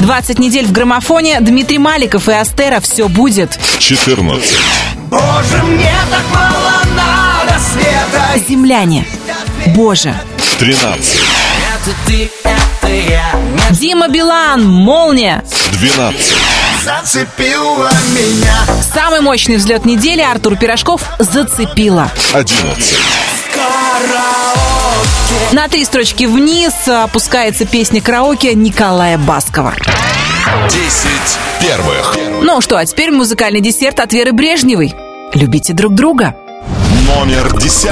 [0.00, 1.40] 20 недель в граммофоне.
[1.40, 2.80] Дмитрий Маликов и Астера.
[2.80, 3.58] Все будет.
[3.78, 4.56] 14.
[5.10, 8.48] Боже, мне так мало надо света.
[8.48, 9.04] Земляне.
[9.74, 10.14] Боже.
[10.60, 11.20] 13.
[11.84, 13.32] Это ты, это я
[13.70, 14.64] Дима Билан.
[14.64, 15.44] Молния.
[15.72, 16.34] 12.
[16.88, 18.64] Зацепила меня.
[18.94, 22.10] Самый мощный взлет недели Артур Пирожков зацепила.
[22.32, 22.98] 11.
[25.52, 29.74] На три строчки вниз опускается песня караоке Николая Баскова.
[30.70, 30.80] 10
[31.60, 32.16] первых.
[32.40, 34.94] Ну что, а теперь музыкальный десерт от Веры Брежневой.
[35.34, 36.36] Любите друг друга.
[37.06, 37.86] Номер 10.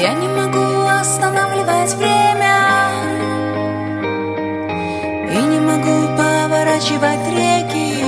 [0.00, 0.14] Я
[6.80, 8.04] поворачивать реки.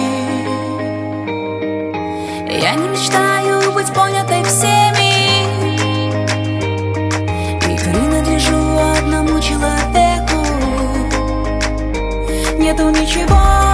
[2.60, 5.12] Я не мечтаю быть понятой всеми.
[7.64, 10.44] И принадлежу одному человеку.
[12.58, 13.71] Нету ничего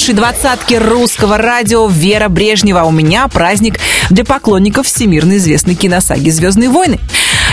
[0.00, 2.80] лучшей двадцатке русского радио Вера Брежнева.
[2.80, 3.78] А У меня праздник
[4.08, 6.98] для поклонников всемирно известной киносаги «Звездные войны».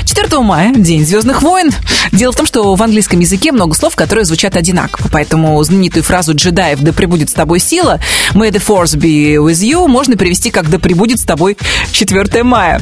[0.08, 1.70] 4 мая, День Звездных войн.
[2.14, 5.10] Дело в том, что в английском языке много слов, которые звучат одинаково.
[5.12, 7.99] Поэтому знаменитую фразу джедаев «Да пребудет с тобой сила»
[8.32, 11.58] «May the force be with you» можно перевести как «Да пребудет с тобой
[11.91, 12.82] 4 мая».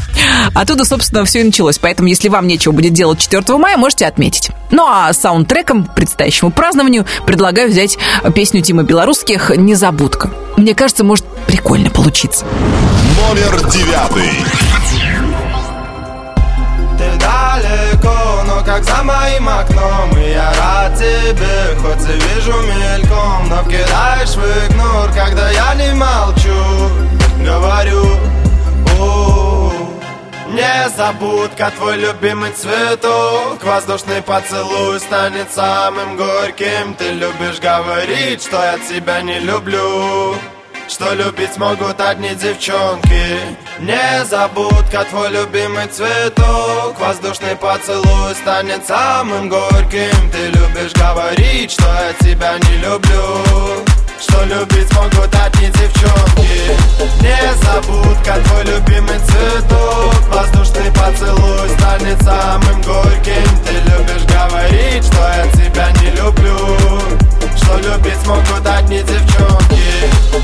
[0.53, 1.80] Оттуда, собственно, все и началось.
[1.80, 4.51] Поэтому, если вам нечего будет делать 4 мая, можете отметить.
[4.69, 7.97] Ну а саундтреком предстоящему празднованию предлагаю взять
[8.36, 10.30] песню Тима Белорусских «Незабудка».
[10.57, 12.45] Мне кажется, может прикольно получиться.
[13.17, 14.64] Номер 9.
[18.66, 20.18] Как за моим окном.
[20.18, 25.93] И я рад тебе, хоть и вижу мельком Но вкидаешь в игнор, когда я не
[25.93, 26.89] молчу.
[27.39, 28.05] Говорю,
[28.99, 29.72] о
[30.47, 33.63] Незабудка, твой любимый цветок.
[33.63, 36.93] Воздушный поцелуй станет самым горьким.
[36.97, 40.36] Ты любишь говорить, что я тебя не люблю
[40.88, 43.39] что любить могут одни девчонки.
[43.79, 46.99] Незабудка, твой любимый цветок.
[46.99, 50.31] Воздушный поцелуй станет самым горьким.
[50.31, 53.84] Ты любишь говорить, что я тебя не люблю
[54.20, 56.72] что любить смогут одни девчонки
[57.22, 63.43] Не забудь, как твой любимый цветок Воздушный поцелуй станет самым горьким.
[63.66, 66.57] Ты любишь говорить, что я тебя не люблю.
[67.57, 69.84] Что любить смогут одни девчонки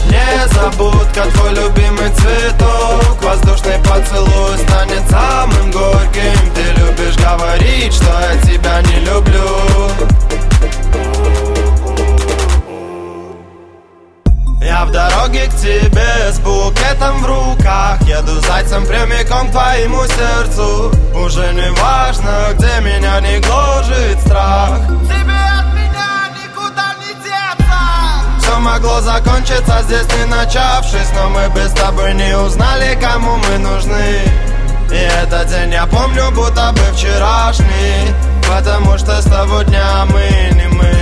[0.09, 6.51] Не забудь, как твой любимый цветок Воздушный поцелуй станет самым горьким.
[6.53, 9.41] Ты любишь говорить, что я тебя не люблю.
[14.71, 18.01] Я в дороге к тебе с букетом в руках.
[18.03, 20.93] Еду зайцем прямиком к твоему сердцу.
[21.13, 24.79] Уже не важно, где меня не гложет страх.
[25.09, 28.39] Тебе от меня никуда не деться.
[28.39, 34.21] Все могло закончиться здесь не начавшись Но мы без тобой не узнали, кому мы нужны.
[34.89, 38.13] И этот день я помню, будто бы вчерашний
[38.47, 41.00] Потому что с того дня мы не мы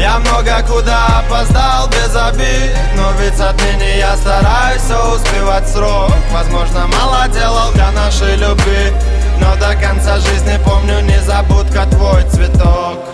[0.00, 6.10] Я много куда опоздал без обид Но ведь отныне я стараюсь все успевать в срок.
[6.32, 8.94] Возможно, мало делал для нашей любви
[9.38, 13.09] Но до конца жизни помню незабудка твой цветок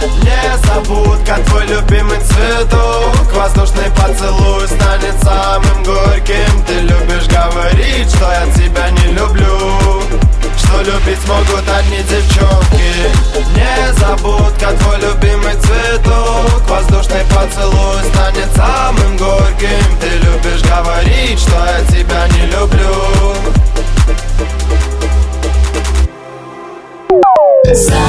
[0.00, 3.32] Незабудка, твой любимый цветок.
[3.34, 6.62] Воздушный поцелуй станет самым горьким.
[6.66, 10.02] Ты любишь говорить, что я тебя не люблю.
[10.56, 12.90] Что любить смогут одни девчонки.
[13.54, 16.62] Незабудка, твой любимый цветок.
[16.68, 19.98] Воздушный поцелуй станет самым горьким.
[20.00, 23.30] Ты любишь говорить, что я тебя не люблю
[27.64, 28.00] Золотой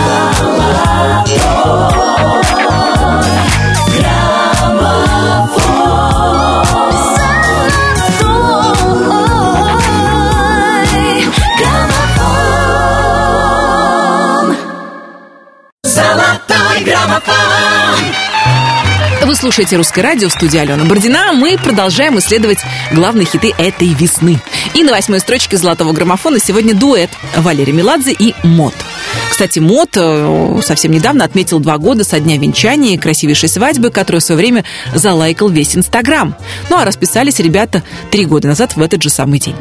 [19.41, 21.33] слушаете «Русское радио» в студии Алена Бородина.
[21.33, 22.59] Мы продолжаем исследовать
[22.91, 24.39] главные хиты этой весны.
[24.75, 28.75] И на восьмой строчке «Золотого граммофона» сегодня дуэт Валерий Меладзе и Мод.
[29.31, 34.21] Кстати, Мод э, совсем недавно отметил два года со дня венчания и красивейшей свадьбы, которую
[34.21, 34.63] в свое время
[34.93, 36.35] залайкал весь Инстаграм.
[36.69, 37.81] Ну а расписались ребята
[38.11, 39.55] три года назад в этот же самый день.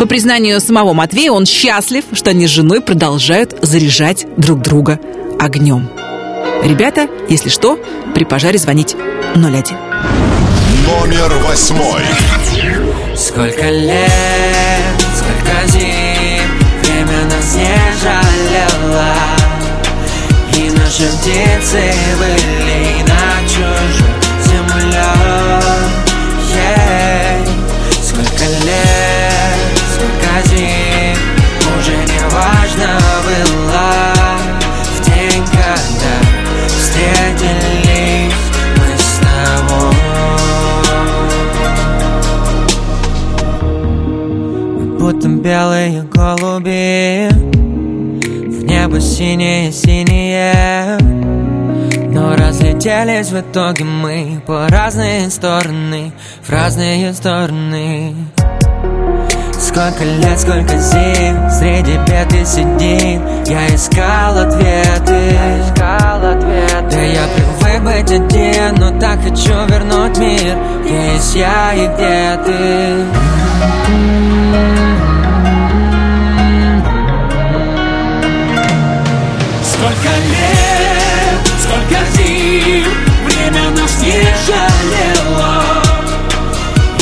[0.00, 4.98] По признанию самого Матвея, он счастлив, что они с женой продолжают заряжать друг друга
[5.38, 5.88] огнем.
[6.62, 7.78] Ребята, если что,
[8.14, 8.94] при пожаре звонить
[9.34, 9.44] 01.
[10.86, 12.02] Номер восьмой.
[13.16, 14.00] Сколько лет,
[15.14, 16.40] сколько зим
[16.82, 19.14] Время нас не жалело
[20.56, 22.69] И наши птицы были
[45.10, 47.28] будто белые голуби.
[47.30, 50.98] В небо синее-синее
[52.10, 58.14] Но разлетелись в итоге мы По разные стороны, в разные стороны.
[59.58, 63.22] Сколько лет, сколько зим Среди бед и седин.
[63.46, 65.34] Я искал ответы.
[65.76, 70.56] Да я привык быть один Но так хочу вернуть мир.
[70.84, 72.60] Где есть я и где ты
[82.16, 82.86] зим
[83.24, 85.82] Время нас не жалело.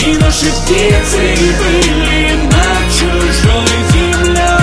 [0.05, 4.59] И наши птицы были над чужой землей.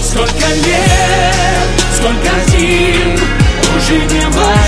[0.00, 3.18] Сколько лет, сколько зим
[3.76, 4.65] Уже не важно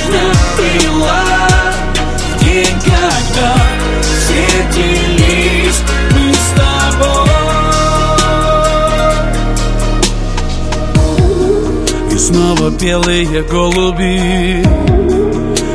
[12.71, 14.63] Белые голуби.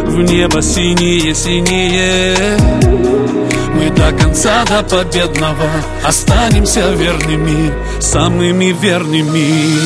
[0.06, 2.38] В небо синие-синие
[3.74, 5.70] Мы до конца, до победного
[6.04, 9.80] Останемся верными, самыми верными.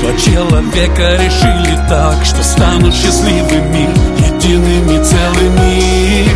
[0.00, 6.28] Два человека решили так Что станут счастливыми, едиными целыми.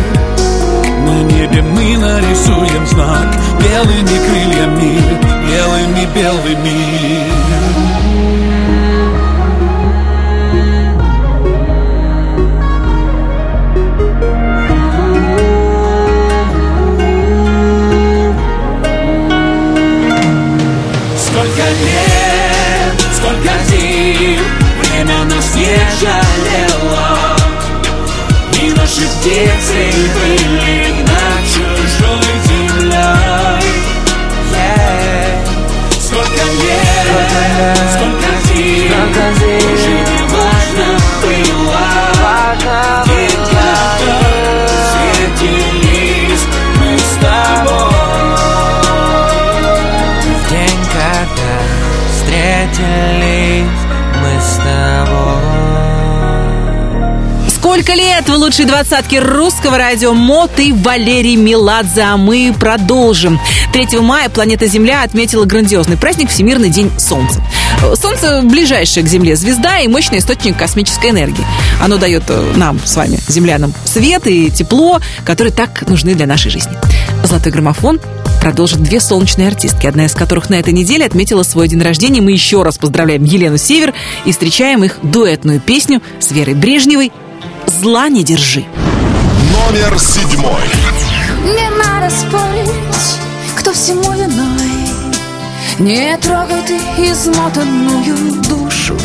[1.07, 5.01] На небе мы нарисуем знак Белыми крыльями,
[5.49, 7.28] белыми-белыми
[25.59, 27.35] не жалела
[28.61, 29.83] И наши дети
[30.15, 33.09] были на чужой земле.
[34.55, 35.43] Э,
[35.99, 37.07] сколько лет,
[37.93, 38.91] сколько зим,
[39.73, 40.87] уже не важно
[41.21, 41.87] было.
[43.05, 43.29] Где
[45.35, 46.45] встретились
[46.77, 47.93] мы с тобой.
[50.23, 51.53] В день, когда
[52.11, 53.88] встретились
[54.29, 55.98] nuestra voz.
[57.69, 63.39] Сколько лет в лучшей двадцатке русского радио Мот и Валерий Меладзе, а мы продолжим.
[63.71, 67.39] 3 мая планета Земля отметила грандиозный праздник Всемирный день Солнца.
[67.93, 71.45] Солнце ближайшая к Земле звезда и мощный источник космической энергии.
[71.79, 76.49] Оно дает э, нам с вами, землянам, свет и тепло, которые так нужны для нашей
[76.49, 76.73] жизни.
[77.23, 78.01] Золотой граммофон
[78.41, 82.19] продолжит две солнечные артистки, одна из которых на этой неделе отметила свой день рождения.
[82.19, 83.93] Мы еще раз поздравляем Елену Север
[84.25, 87.11] и встречаем их дуэтную песню с Верой Брежневой
[87.81, 88.65] «Зла не держи».
[89.53, 90.63] Номер седьмой.
[91.45, 92.73] Не надо спорить,
[93.55, 94.89] кто всему виной
[95.79, 96.75] Не трогай ты
[97.09, 98.97] измотанную душу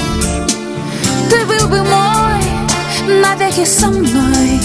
[1.31, 4.61] Ты был бы мой навеки со мной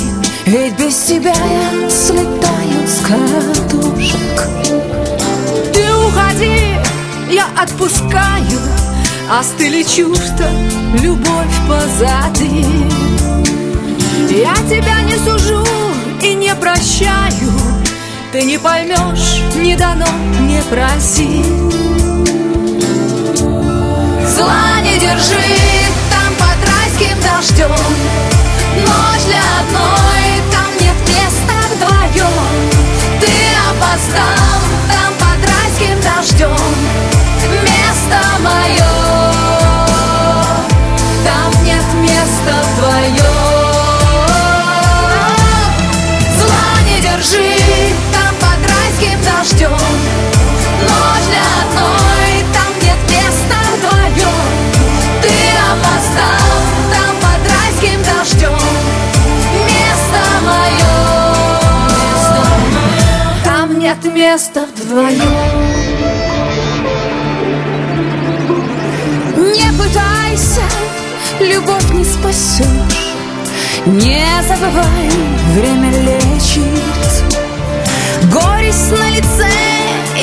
[0.47, 4.47] Ведь без тебя я слетаю с катушек
[5.72, 6.76] Ты уходи,
[7.30, 8.60] я отпускаю
[9.30, 10.49] Остыли чувства,
[10.99, 12.66] любовь позади
[14.28, 15.66] Я тебя не сужу
[16.22, 17.52] и не прощаю.
[18.32, 20.06] Ты не поймешь, не дано,
[20.42, 21.44] не проси
[24.40, 25.44] Зла не держи,
[26.12, 27.76] там под райским дождем.
[28.86, 32.36] Ночь для одной, там нет места вдвоем.
[33.20, 33.32] Ты
[33.70, 36.56] опоздал, там под райским дождем.
[37.64, 38.99] Место мое,
[64.32, 65.24] Места вдвоем
[69.36, 70.62] Не пытайся,
[71.40, 73.16] любовь не спасешь
[73.88, 75.10] Не забывай,
[75.56, 76.64] время лечит.
[78.32, 79.50] Горесть на лице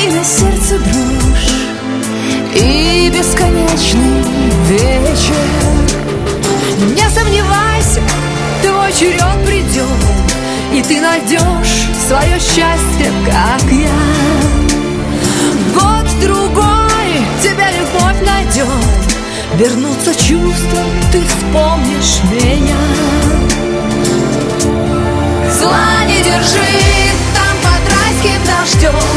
[0.00, 1.56] и на сердце дрожь.
[2.54, 4.22] И бесконечный
[4.68, 5.34] вечер.
[6.94, 8.02] Не сомневайся,
[8.62, 10.45] твой черед придет
[10.76, 13.88] И ты найдешь свое счастье, как я.
[15.72, 18.68] Год-другой тебя любовь найдет
[19.54, 22.76] Вернутся чувства, ты вспомнишь меня.
[25.50, 26.60] Зла не держи,
[27.34, 29.15] там под райским дождем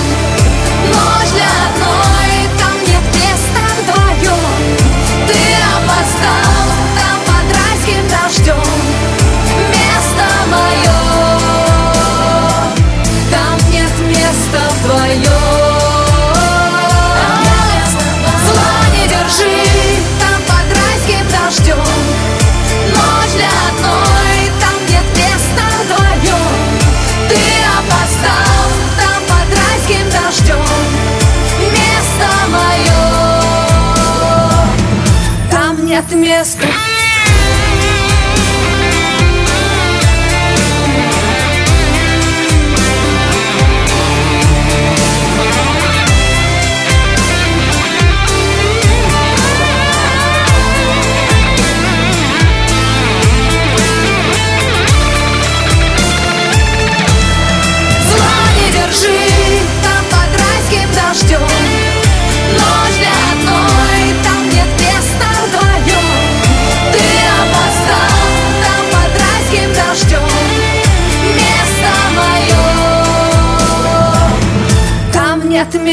[36.39, 36.68] нет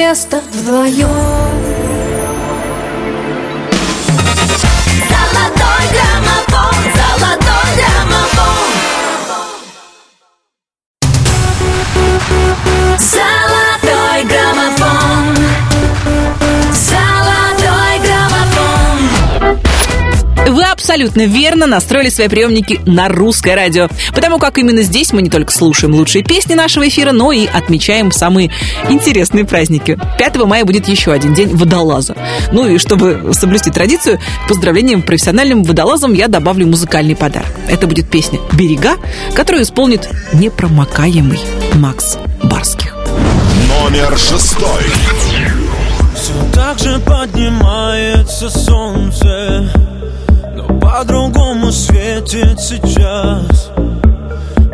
[0.07, 1.56] места вдвоем
[20.87, 25.53] абсолютно верно настроили свои приемники на русское радио, потому как именно здесь мы не только
[25.53, 28.53] слушаем лучшие песни нашего эфира, но и отмечаем самые
[28.89, 29.99] интересные праздники.
[30.17, 32.15] 5 мая будет еще один день водолаза.
[32.53, 37.51] Ну и чтобы соблюсти традицию, к поздравлениям профессиональным водолазам я добавлю музыкальный подарок.
[37.69, 38.95] Это будет песня «Берега»,
[39.35, 41.41] которую исполнит непромокаемый
[41.75, 42.95] Макс Барских.
[43.69, 44.85] Номер шестой.
[46.15, 49.69] Все так же поднимается солнце
[50.57, 53.71] Но по-другому светит сейчас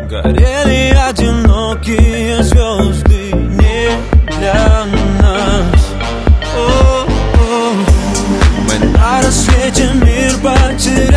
[0.09, 3.89] Горели одинокие звезды не
[4.37, 4.85] для
[5.19, 5.89] нас.
[6.55, 7.73] О-о.
[8.67, 11.12] Мы на рассвете мир потеряли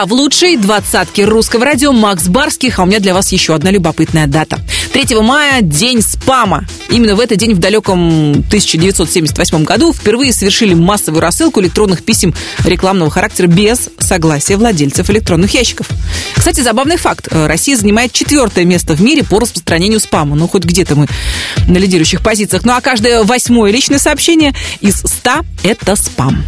[0.00, 3.70] Берега в лучшей двадцатке русского радио Макс Барских, а у меня для вас еще одна
[3.70, 4.58] любопытная дата.
[4.92, 6.64] 3 мая– день спама.
[6.90, 12.34] Именно в этот день в далеком 1978 году впервые совершили массовую рассылку электронных писем
[12.64, 15.88] рекламного характера без согласия владельцев электронных ящиков.
[16.34, 17.28] Кстати, забавный факт.
[17.30, 20.36] Россия занимает четвертое место в мире по распространению спама.
[20.36, 21.06] Ну, хоть где-то мы
[21.66, 22.64] на лидирующих позициях.
[22.64, 25.30] Ну, а каждое восьмое личное сообщение из 100–
[25.62, 26.44] это спам.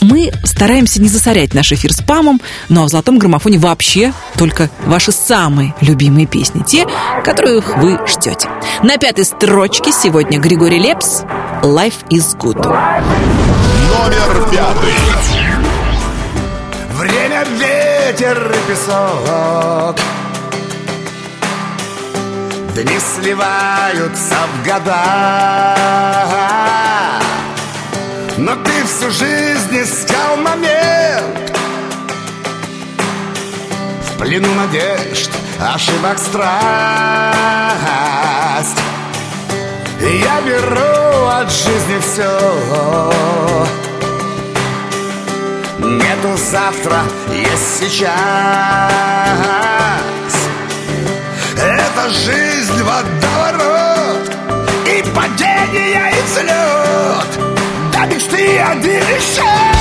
[0.00, 5.12] Мы стараемся не засорять наш эфир спамом, ну а в «Золотом граммофоне» вообще только ваши
[5.12, 6.86] самые любимые песни, те,
[7.24, 8.48] которых вы ждете.
[8.82, 11.22] На пятой строчке сегодня Григорий Лепс
[11.62, 12.56] «Life is good».
[12.56, 14.94] Номер пятый.
[16.96, 19.96] Время, ветер и песок
[22.74, 25.86] Дни сливаются в года
[28.38, 31.56] Но ты всю жизнь искал момент.
[34.02, 36.46] В плену надежд, ошибок страсть.
[40.02, 43.10] Я беру от жизни все
[45.78, 46.98] Нету завтра,
[47.32, 48.12] есть сейчас.
[51.56, 54.30] Это жизнь водоворот
[54.86, 57.35] И падение, и взлет
[57.96, 59.75] До мечты один лишь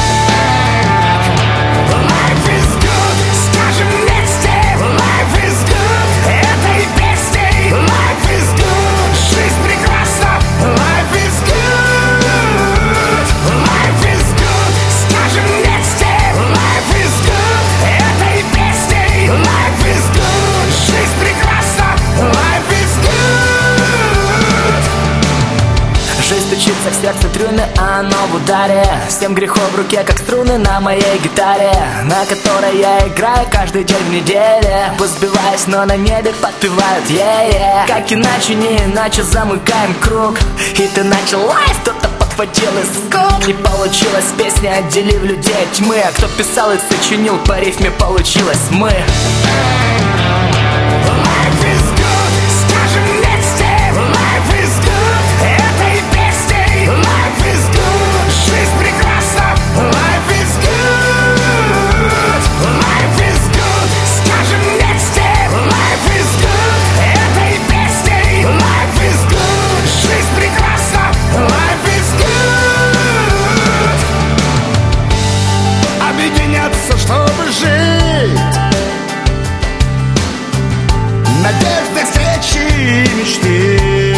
[26.85, 28.85] Стучится в сердце трюны, а оно в ударе.
[29.09, 31.71] Семь грехов в руке, как струны на моей гитаре
[32.03, 34.93] На которой я играю каждый день в неделе.
[34.97, 40.37] Пусть сбиваюсь, но на небе подпевают yeah, Как иначе, не иначе замыкаем круг.
[40.77, 45.99] И ты начал лайф, кто-то подхватил из скоб Не получилось, песня отделив людей от тьмы
[45.99, 48.91] А кто писал и сочинил, по рифме получилось мы
[81.45, 84.14] Надежды, встречи и мечты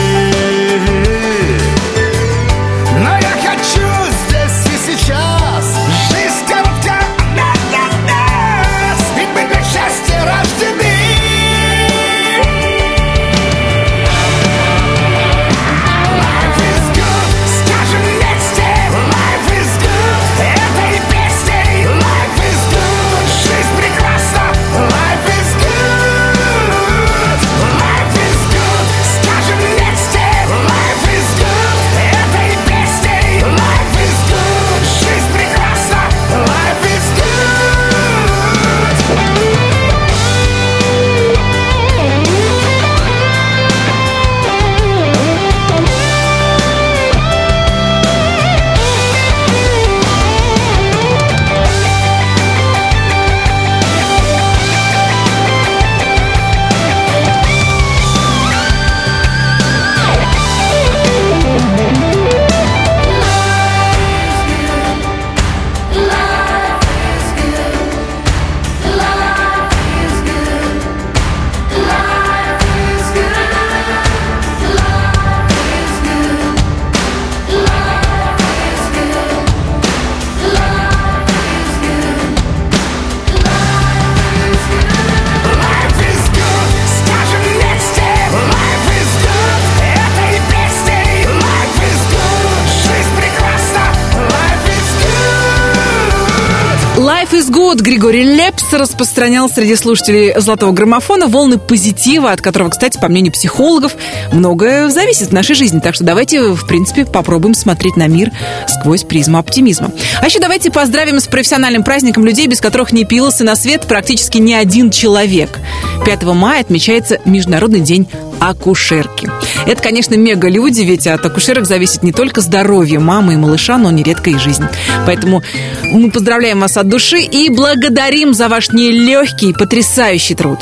[97.68, 97.82] Good.
[97.88, 103.96] Григорий Лепс распространял среди слушателей золотого граммофона волны позитива, от которого, кстати, по мнению психологов,
[104.32, 105.80] многое зависит в нашей жизни.
[105.80, 108.32] Так что давайте, в принципе, попробуем смотреть на мир
[108.68, 109.92] сквозь призму оптимизма.
[110.22, 114.38] А еще давайте поздравим с профессиональным праздником людей, без которых не пилился на свет практически
[114.38, 115.60] ни один человек.
[116.06, 118.08] 5 мая отмечается Международный день
[118.40, 119.30] акушерки.
[119.66, 124.30] Это, конечно, мега-люди, ведь от акушерок зависит не только здоровье мамы и малыша, но нередко
[124.30, 124.66] и жизнь.
[125.06, 125.44] Поэтому
[125.84, 130.60] мы поздравляем вас от души и благодарим за ваш нелегкий, потрясающий труд.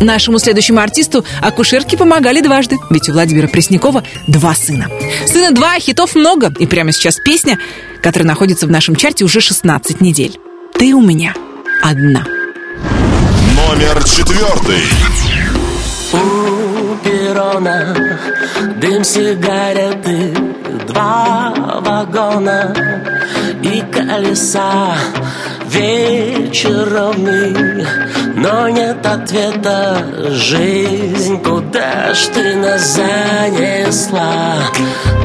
[0.00, 4.88] Нашему следующему артисту акушерки помогали дважды, ведь у Владимира Преснякова два сына.
[5.26, 7.58] Сына два, хитов много, и прямо сейчас песня,
[8.02, 10.38] которая находится в нашем чарте уже 16 недель.
[10.78, 11.34] «Ты у меня
[11.82, 12.26] одна».
[13.56, 14.82] Номер четвертый.
[17.36, 17.94] Перрона
[18.80, 20.34] дым сигареты,
[20.88, 22.74] два вагона
[23.62, 24.94] и колеса
[25.66, 27.54] вечерами,
[28.36, 29.98] но нет ответа.
[30.30, 34.54] Жизнь, куда ж ты нас занесла?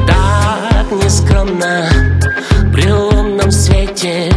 [0.06, 1.88] Так нескромно
[2.74, 4.30] при лунном свете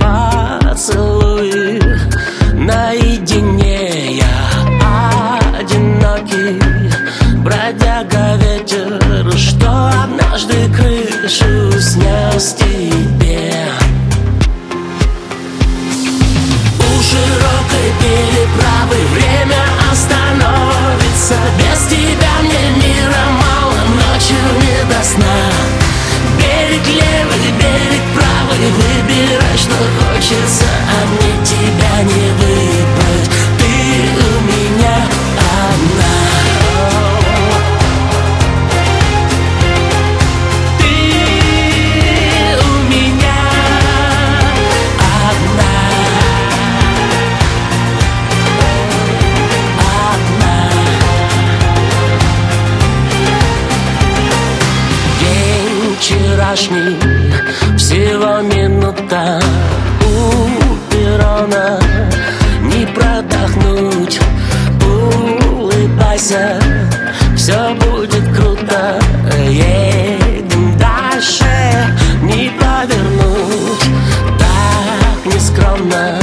[0.00, 1.80] поцелуй
[2.54, 3.01] наедине
[10.32, 13.52] однажды крышу снес тебе.
[16.78, 19.62] У широкой переправы время
[19.92, 25.38] остановится Без тебя мне мира мало, ночью не до сна
[26.38, 31.31] Берег левый, берег правый, выбирай, что хочется А мне
[56.52, 56.98] вчерашний,
[57.76, 59.40] всего минута.
[60.04, 61.80] У перрона
[62.62, 64.20] не продохнуть.
[64.84, 66.60] Улыбайся,
[67.36, 69.00] все будет круто.
[69.48, 71.46] Едем дальше,
[72.22, 73.84] не повернуть.
[74.38, 76.21] Так нескромно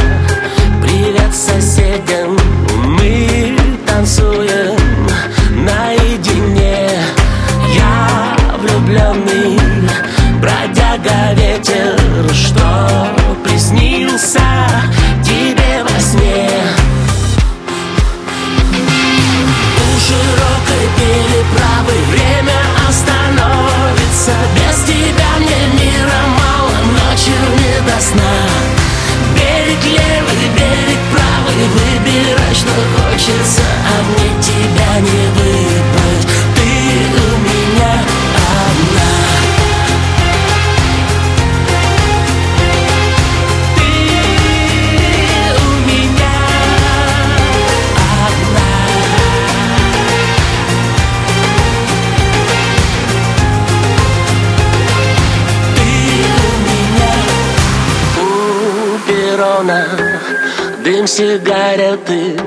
[61.19, 62.37] сигареты,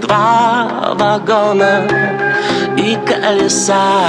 [0.00, 1.82] два вагона
[2.76, 3.99] и колеса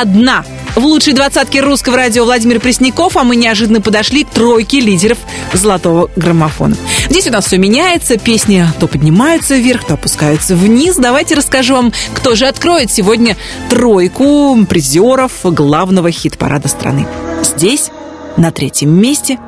[0.00, 0.44] одна.
[0.74, 5.18] В лучшей двадцатке русского радио Владимир Пресняков, а мы неожиданно подошли к тройке лидеров
[5.52, 6.76] золотого граммофона.
[7.08, 10.96] Здесь у нас все меняется, песни то поднимаются вверх, то опускаются вниз.
[10.96, 13.36] Давайте расскажу вам, кто же откроет сегодня
[13.68, 17.06] тройку призеров главного хит-парада страны.
[17.42, 17.90] Здесь,
[18.36, 19.38] на третьем месте,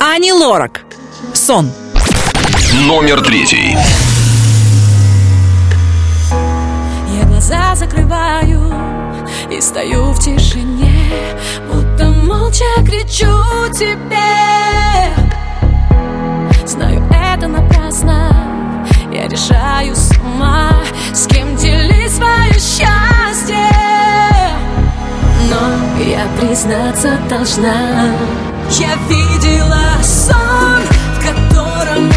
[0.00, 0.82] Ани Лорак.
[1.32, 1.72] «Сон».
[2.86, 3.76] Номер третий.
[7.16, 9.03] Я глаза закрываю
[9.56, 11.12] и стою в тишине,
[11.72, 13.32] будто молча кричу
[13.72, 15.14] тебе.
[16.66, 20.72] Знаю, это напрасно, я решаю сама,
[21.12, 23.70] с кем делить свое счастье.
[25.48, 28.12] Но я признаться должна,
[28.70, 30.80] я видела сон,
[31.16, 32.08] в котором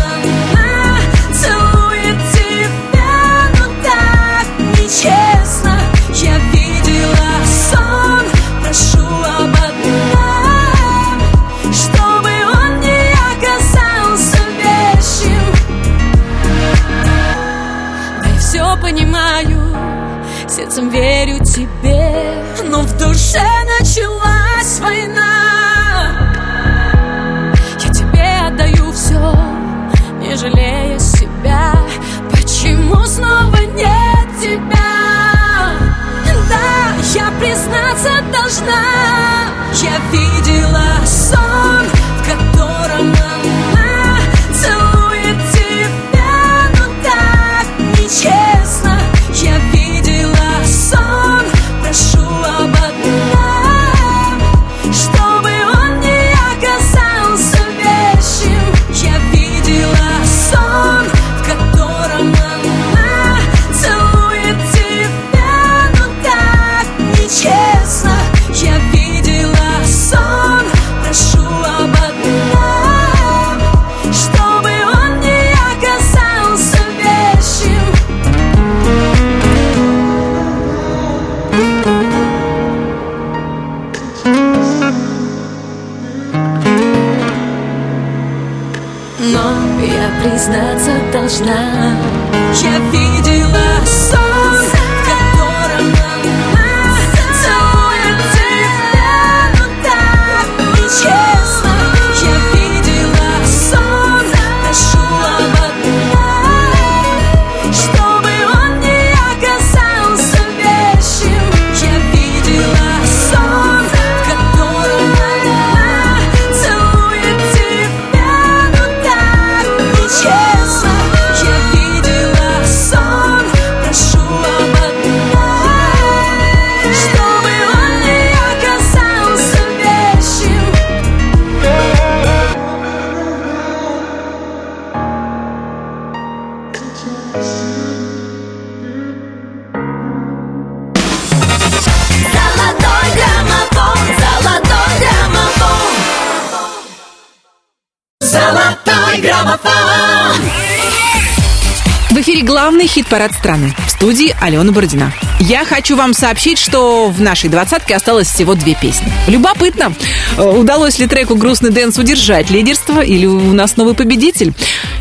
[153.07, 153.73] хит-парад страны.
[153.85, 155.13] В студии Алена Бородина.
[155.39, 159.11] Я хочу вам сообщить, что в нашей двадцатке осталось всего две песни.
[159.27, 159.93] Любопытно,
[160.37, 164.53] э, удалось ли треку «Грустный dance» удержать лидерство или у нас новый победитель?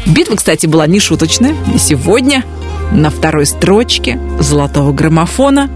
[0.06, 1.54] Битва, кстати, была не шуточная.
[1.74, 2.44] И сегодня
[2.92, 5.68] на второй строчке золотого граммофона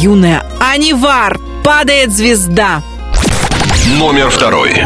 [0.00, 2.82] юная Анивар «Падает звезда».
[3.98, 4.84] Номер второй.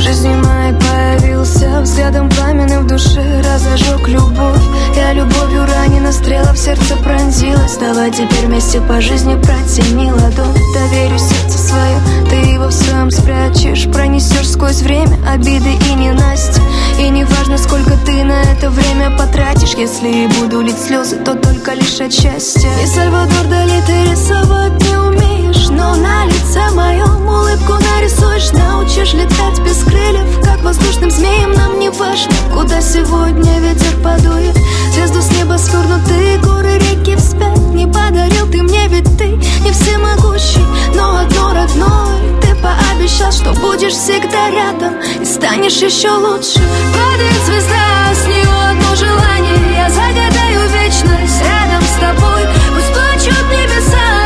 [0.00, 4.62] В жизни моей появился Взглядом пламенным в душе разожег любовь.
[4.96, 7.76] Я любовью ранена, стрела в сердце пронзилась.
[7.76, 10.56] Давай теперь вместе по жизни протяни ладонь.
[10.72, 11.98] Доверю сердце свое,
[12.30, 13.92] ты его в своем спрячешь.
[13.92, 16.62] Пронесешь сквозь время обиды и ненасти
[16.98, 19.74] И не важно, сколько ты на это время потратишь.
[19.74, 24.80] Если и буду лить слезы, то только лишь от счастья И Сальвадор Дали ты рисовать
[24.82, 28.50] не умеешь Но на лице моем улыбку нарисуешь.
[28.52, 34.56] Научишь летать без крыльев Как воздушным змеем нам не важно Куда сегодня ветер подует.
[34.94, 39.26] Звезду с неба свернутые горы, реки вспять Не подарил ты мне, ведь ты
[39.64, 40.64] не всемогущий
[40.94, 46.60] Но одно родной ты пообещал Что будешь всегда рядом и станешь еще лучше.
[46.94, 49.74] Падает звезда, с нее одно желание.
[49.76, 52.42] Я загадаю вечность рядом с тобой.
[52.74, 54.19] Пусть плачут небеса.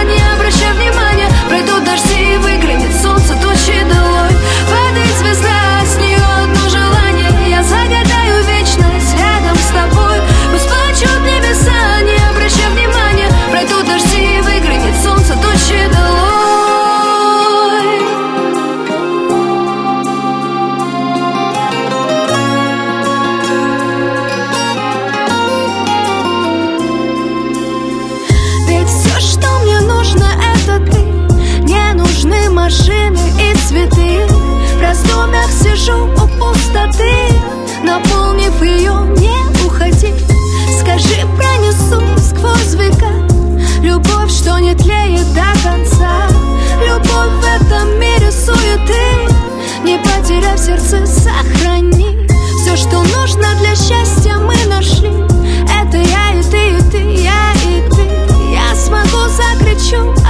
[35.84, 37.12] Сижу у пустоты
[37.82, 40.12] Наполнив ее, не уходи.
[40.80, 43.10] Скажи, пронесу сквозь века
[43.82, 46.28] Любовь, что не тлеет до конца.
[46.80, 49.28] Любовь в этом мире суеты
[49.84, 52.26] Не потеряв сердце, сохрани.
[52.60, 55.12] Все, что нужно для счастья, мы нашли.
[55.82, 58.04] Это я и ты, и ты, я и ты.
[58.52, 60.23] Я смогу, закричу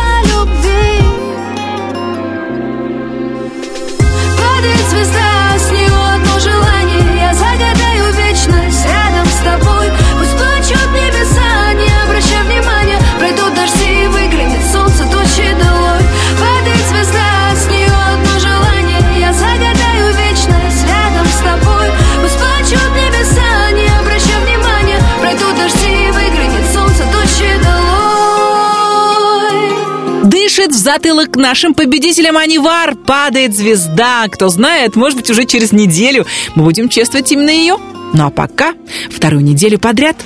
[30.85, 32.95] затылок нашим победителям Анивар.
[32.95, 34.27] Падает звезда.
[34.31, 37.79] Кто знает, может быть, уже через неделю мы будем чествовать именно ее.
[38.13, 38.75] Ну а пока,
[39.11, 40.17] вторую неделю подряд,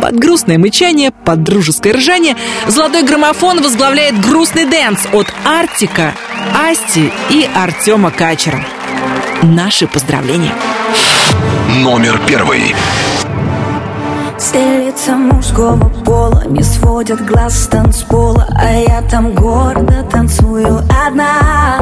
[0.00, 2.36] под грустное мычание, под дружеское ржание,
[2.66, 6.14] золотой граммофон возглавляет грустный dance от Артика,
[6.54, 8.64] Асти и Артема Качера.
[9.42, 10.54] Наши поздравления.
[11.82, 12.74] Номер первый.
[14.38, 21.80] Все мужского пола не сводят глаз с танцпола А я там гордо танцую одна.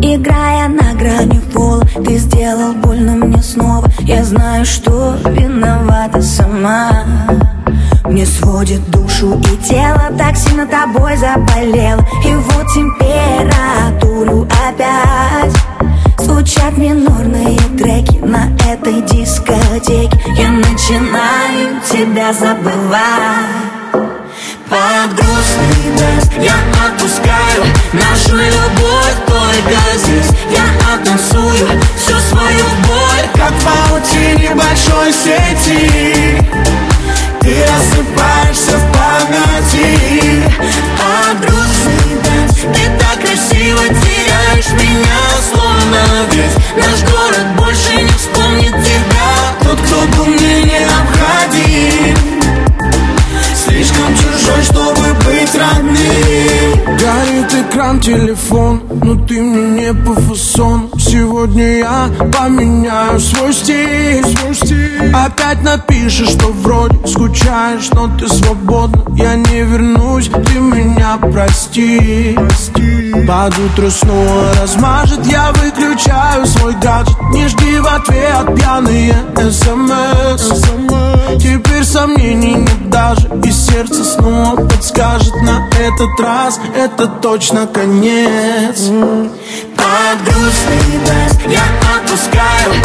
[0.00, 3.88] Играя на грани пола Ты сделал больно мне снова.
[4.00, 7.04] Я знаю, что виновата сама.
[8.04, 15.63] Мне сводит душу и тело Так сильно тобой заболел И вот температуру опять
[16.34, 20.10] Звучат минорные треки на этой дискотеке.
[20.36, 23.62] Я начинаю тебя забывать.
[24.68, 26.54] Под грустный дождь я
[26.84, 27.62] отпускаю
[27.92, 30.30] Нашу любовь только здесь.
[30.50, 36.42] Я оттанцую всю свою боль Как в паутине большой сети.
[37.42, 40.42] Ты рассыпаешься в памяти.
[40.98, 43.82] Под грустный дождь ты так красиво
[44.54, 45.20] теряешь меня
[45.52, 46.02] Словно
[46.32, 49.28] весь наш город больше не вспомнит тебя.
[49.62, 52.16] Тот, кто был мне необходим.
[53.54, 61.78] Слишком чужой, чтобы быть родным Горит экран телефон, но ты мне не по фасону Сегодня
[61.78, 65.14] я поменяю свой стиль, свой стиль.
[65.14, 69.02] Опять напишешь, что вроде скучаешь, но ты свободна.
[69.16, 72.36] Я не вернусь, ты меня прости.
[73.26, 77.16] Под утро снова размажет, я выключаю свой гаджет.
[77.32, 79.14] Не жди в ответ пьяные
[79.50, 86.60] смс Теперь сомнений нет даже И сердце снова подскажет на этот раз.
[86.76, 88.88] Это точно конец.
[89.76, 91.62] Под грустный дождь я
[91.96, 92.83] отпускаю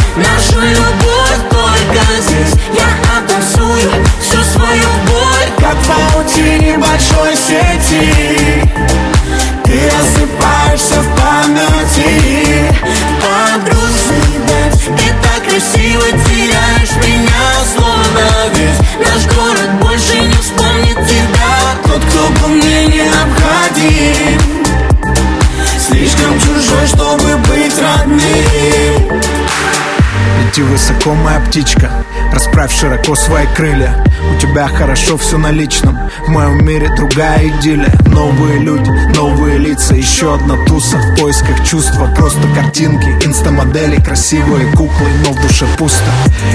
[30.60, 31.90] Лети высоко, моя птичка.
[32.34, 34.04] Расправь широко свои крылья.
[34.36, 35.98] У тебя хорошо все на личном.
[36.26, 37.94] В моем мире другая идиллия.
[38.08, 39.96] Новые люди, новые лица.
[39.96, 42.08] Еще одна туса в поисках чувства.
[42.16, 46.12] Просто картинки, инстамодели Красивые куклы, но в душе пусто.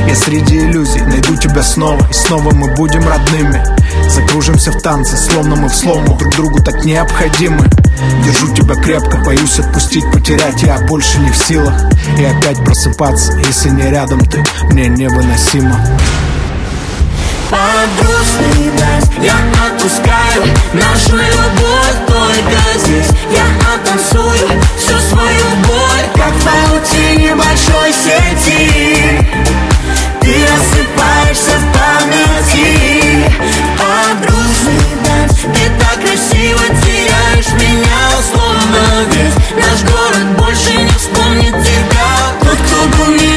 [0.07, 2.07] Я среди иллюзий найду тебя снова.
[2.11, 3.63] И снова мы будем родными
[4.15, 6.17] Закружимся в танце, словно мы в слому.
[6.17, 7.69] Друг другу так необходимы.
[8.25, 10.63] Держу тебя крепко, боюсь отпустить, потерять.
[10.63, 11.75] Я больше не в силах.
[12.17, 14.45] И опять просыпаться, если не рядом ты.
[14.71, 15.77] Мне невыносимо.
[17.51, 18.65] Под грустный
[19.21, 19.35] я
[19.67, 23.09] отпускаю Нашу любовь только здесь.
[23.33, 29.64] Я оттанцую всю свою боль Как в паутине большой сети.
[30.25, 33.31] Ты рассыпаешься в памяти.
[33.79, 42.09] От грустных Ты так красиво теряешь меня Словно весь наш город больше не вспомнит тебя.
[42.41, 43.34] Тот, кто был не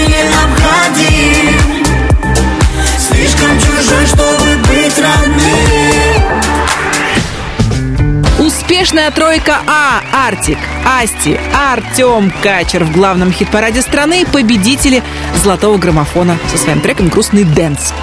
[8.98, 10.02] Успешная тройка А.
[10.28, 15.04] Артик, Асти, Артем Качер в главном хит-параде страны победители
[15.36, 17.94] золотого граммофона со своим треком «Грустный dance».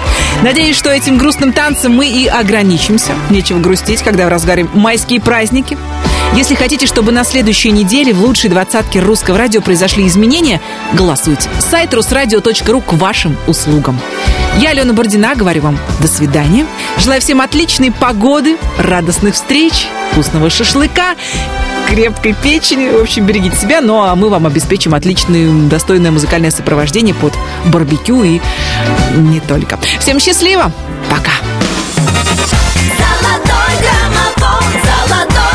[0.43, 3.13] Надеюсь, что этим грустным танцем мы и ограничимся.
[3.29, 5.77] Нечего грустить, когда в разгаре майские праздники.
[6.35, 10.59] Если хотите, чтобы на следующей неделе в лучшей двадцатке русского радио произошли изменения,
[10.93, 11.49] голосуйте.
[11.59, 13.99] Сайт русрадио.ру к вашим услугам.
[14.57, 16.65] Я, Алена Бордина, говорю вам до свидания.
[16.97, 21.15] Желаю всем отличной погоды, радостных встреч, вкусного шашлыка,
[21.87, 22.89] крепкой печени.
[22.89, 23.81] В общем, берегите себя.
[23.81, 27.33] Ну, а мы вам обеспечим отличное, достойное музыкальное сопровождение под
[27.65, 28.41] барбекю и
[29.15, 29.79] не только.
[29.99, 30.71] Всем счастливо.
[31.09, 31.31] Пока.
[32.97, 35.54] Золотой граммофон, золотой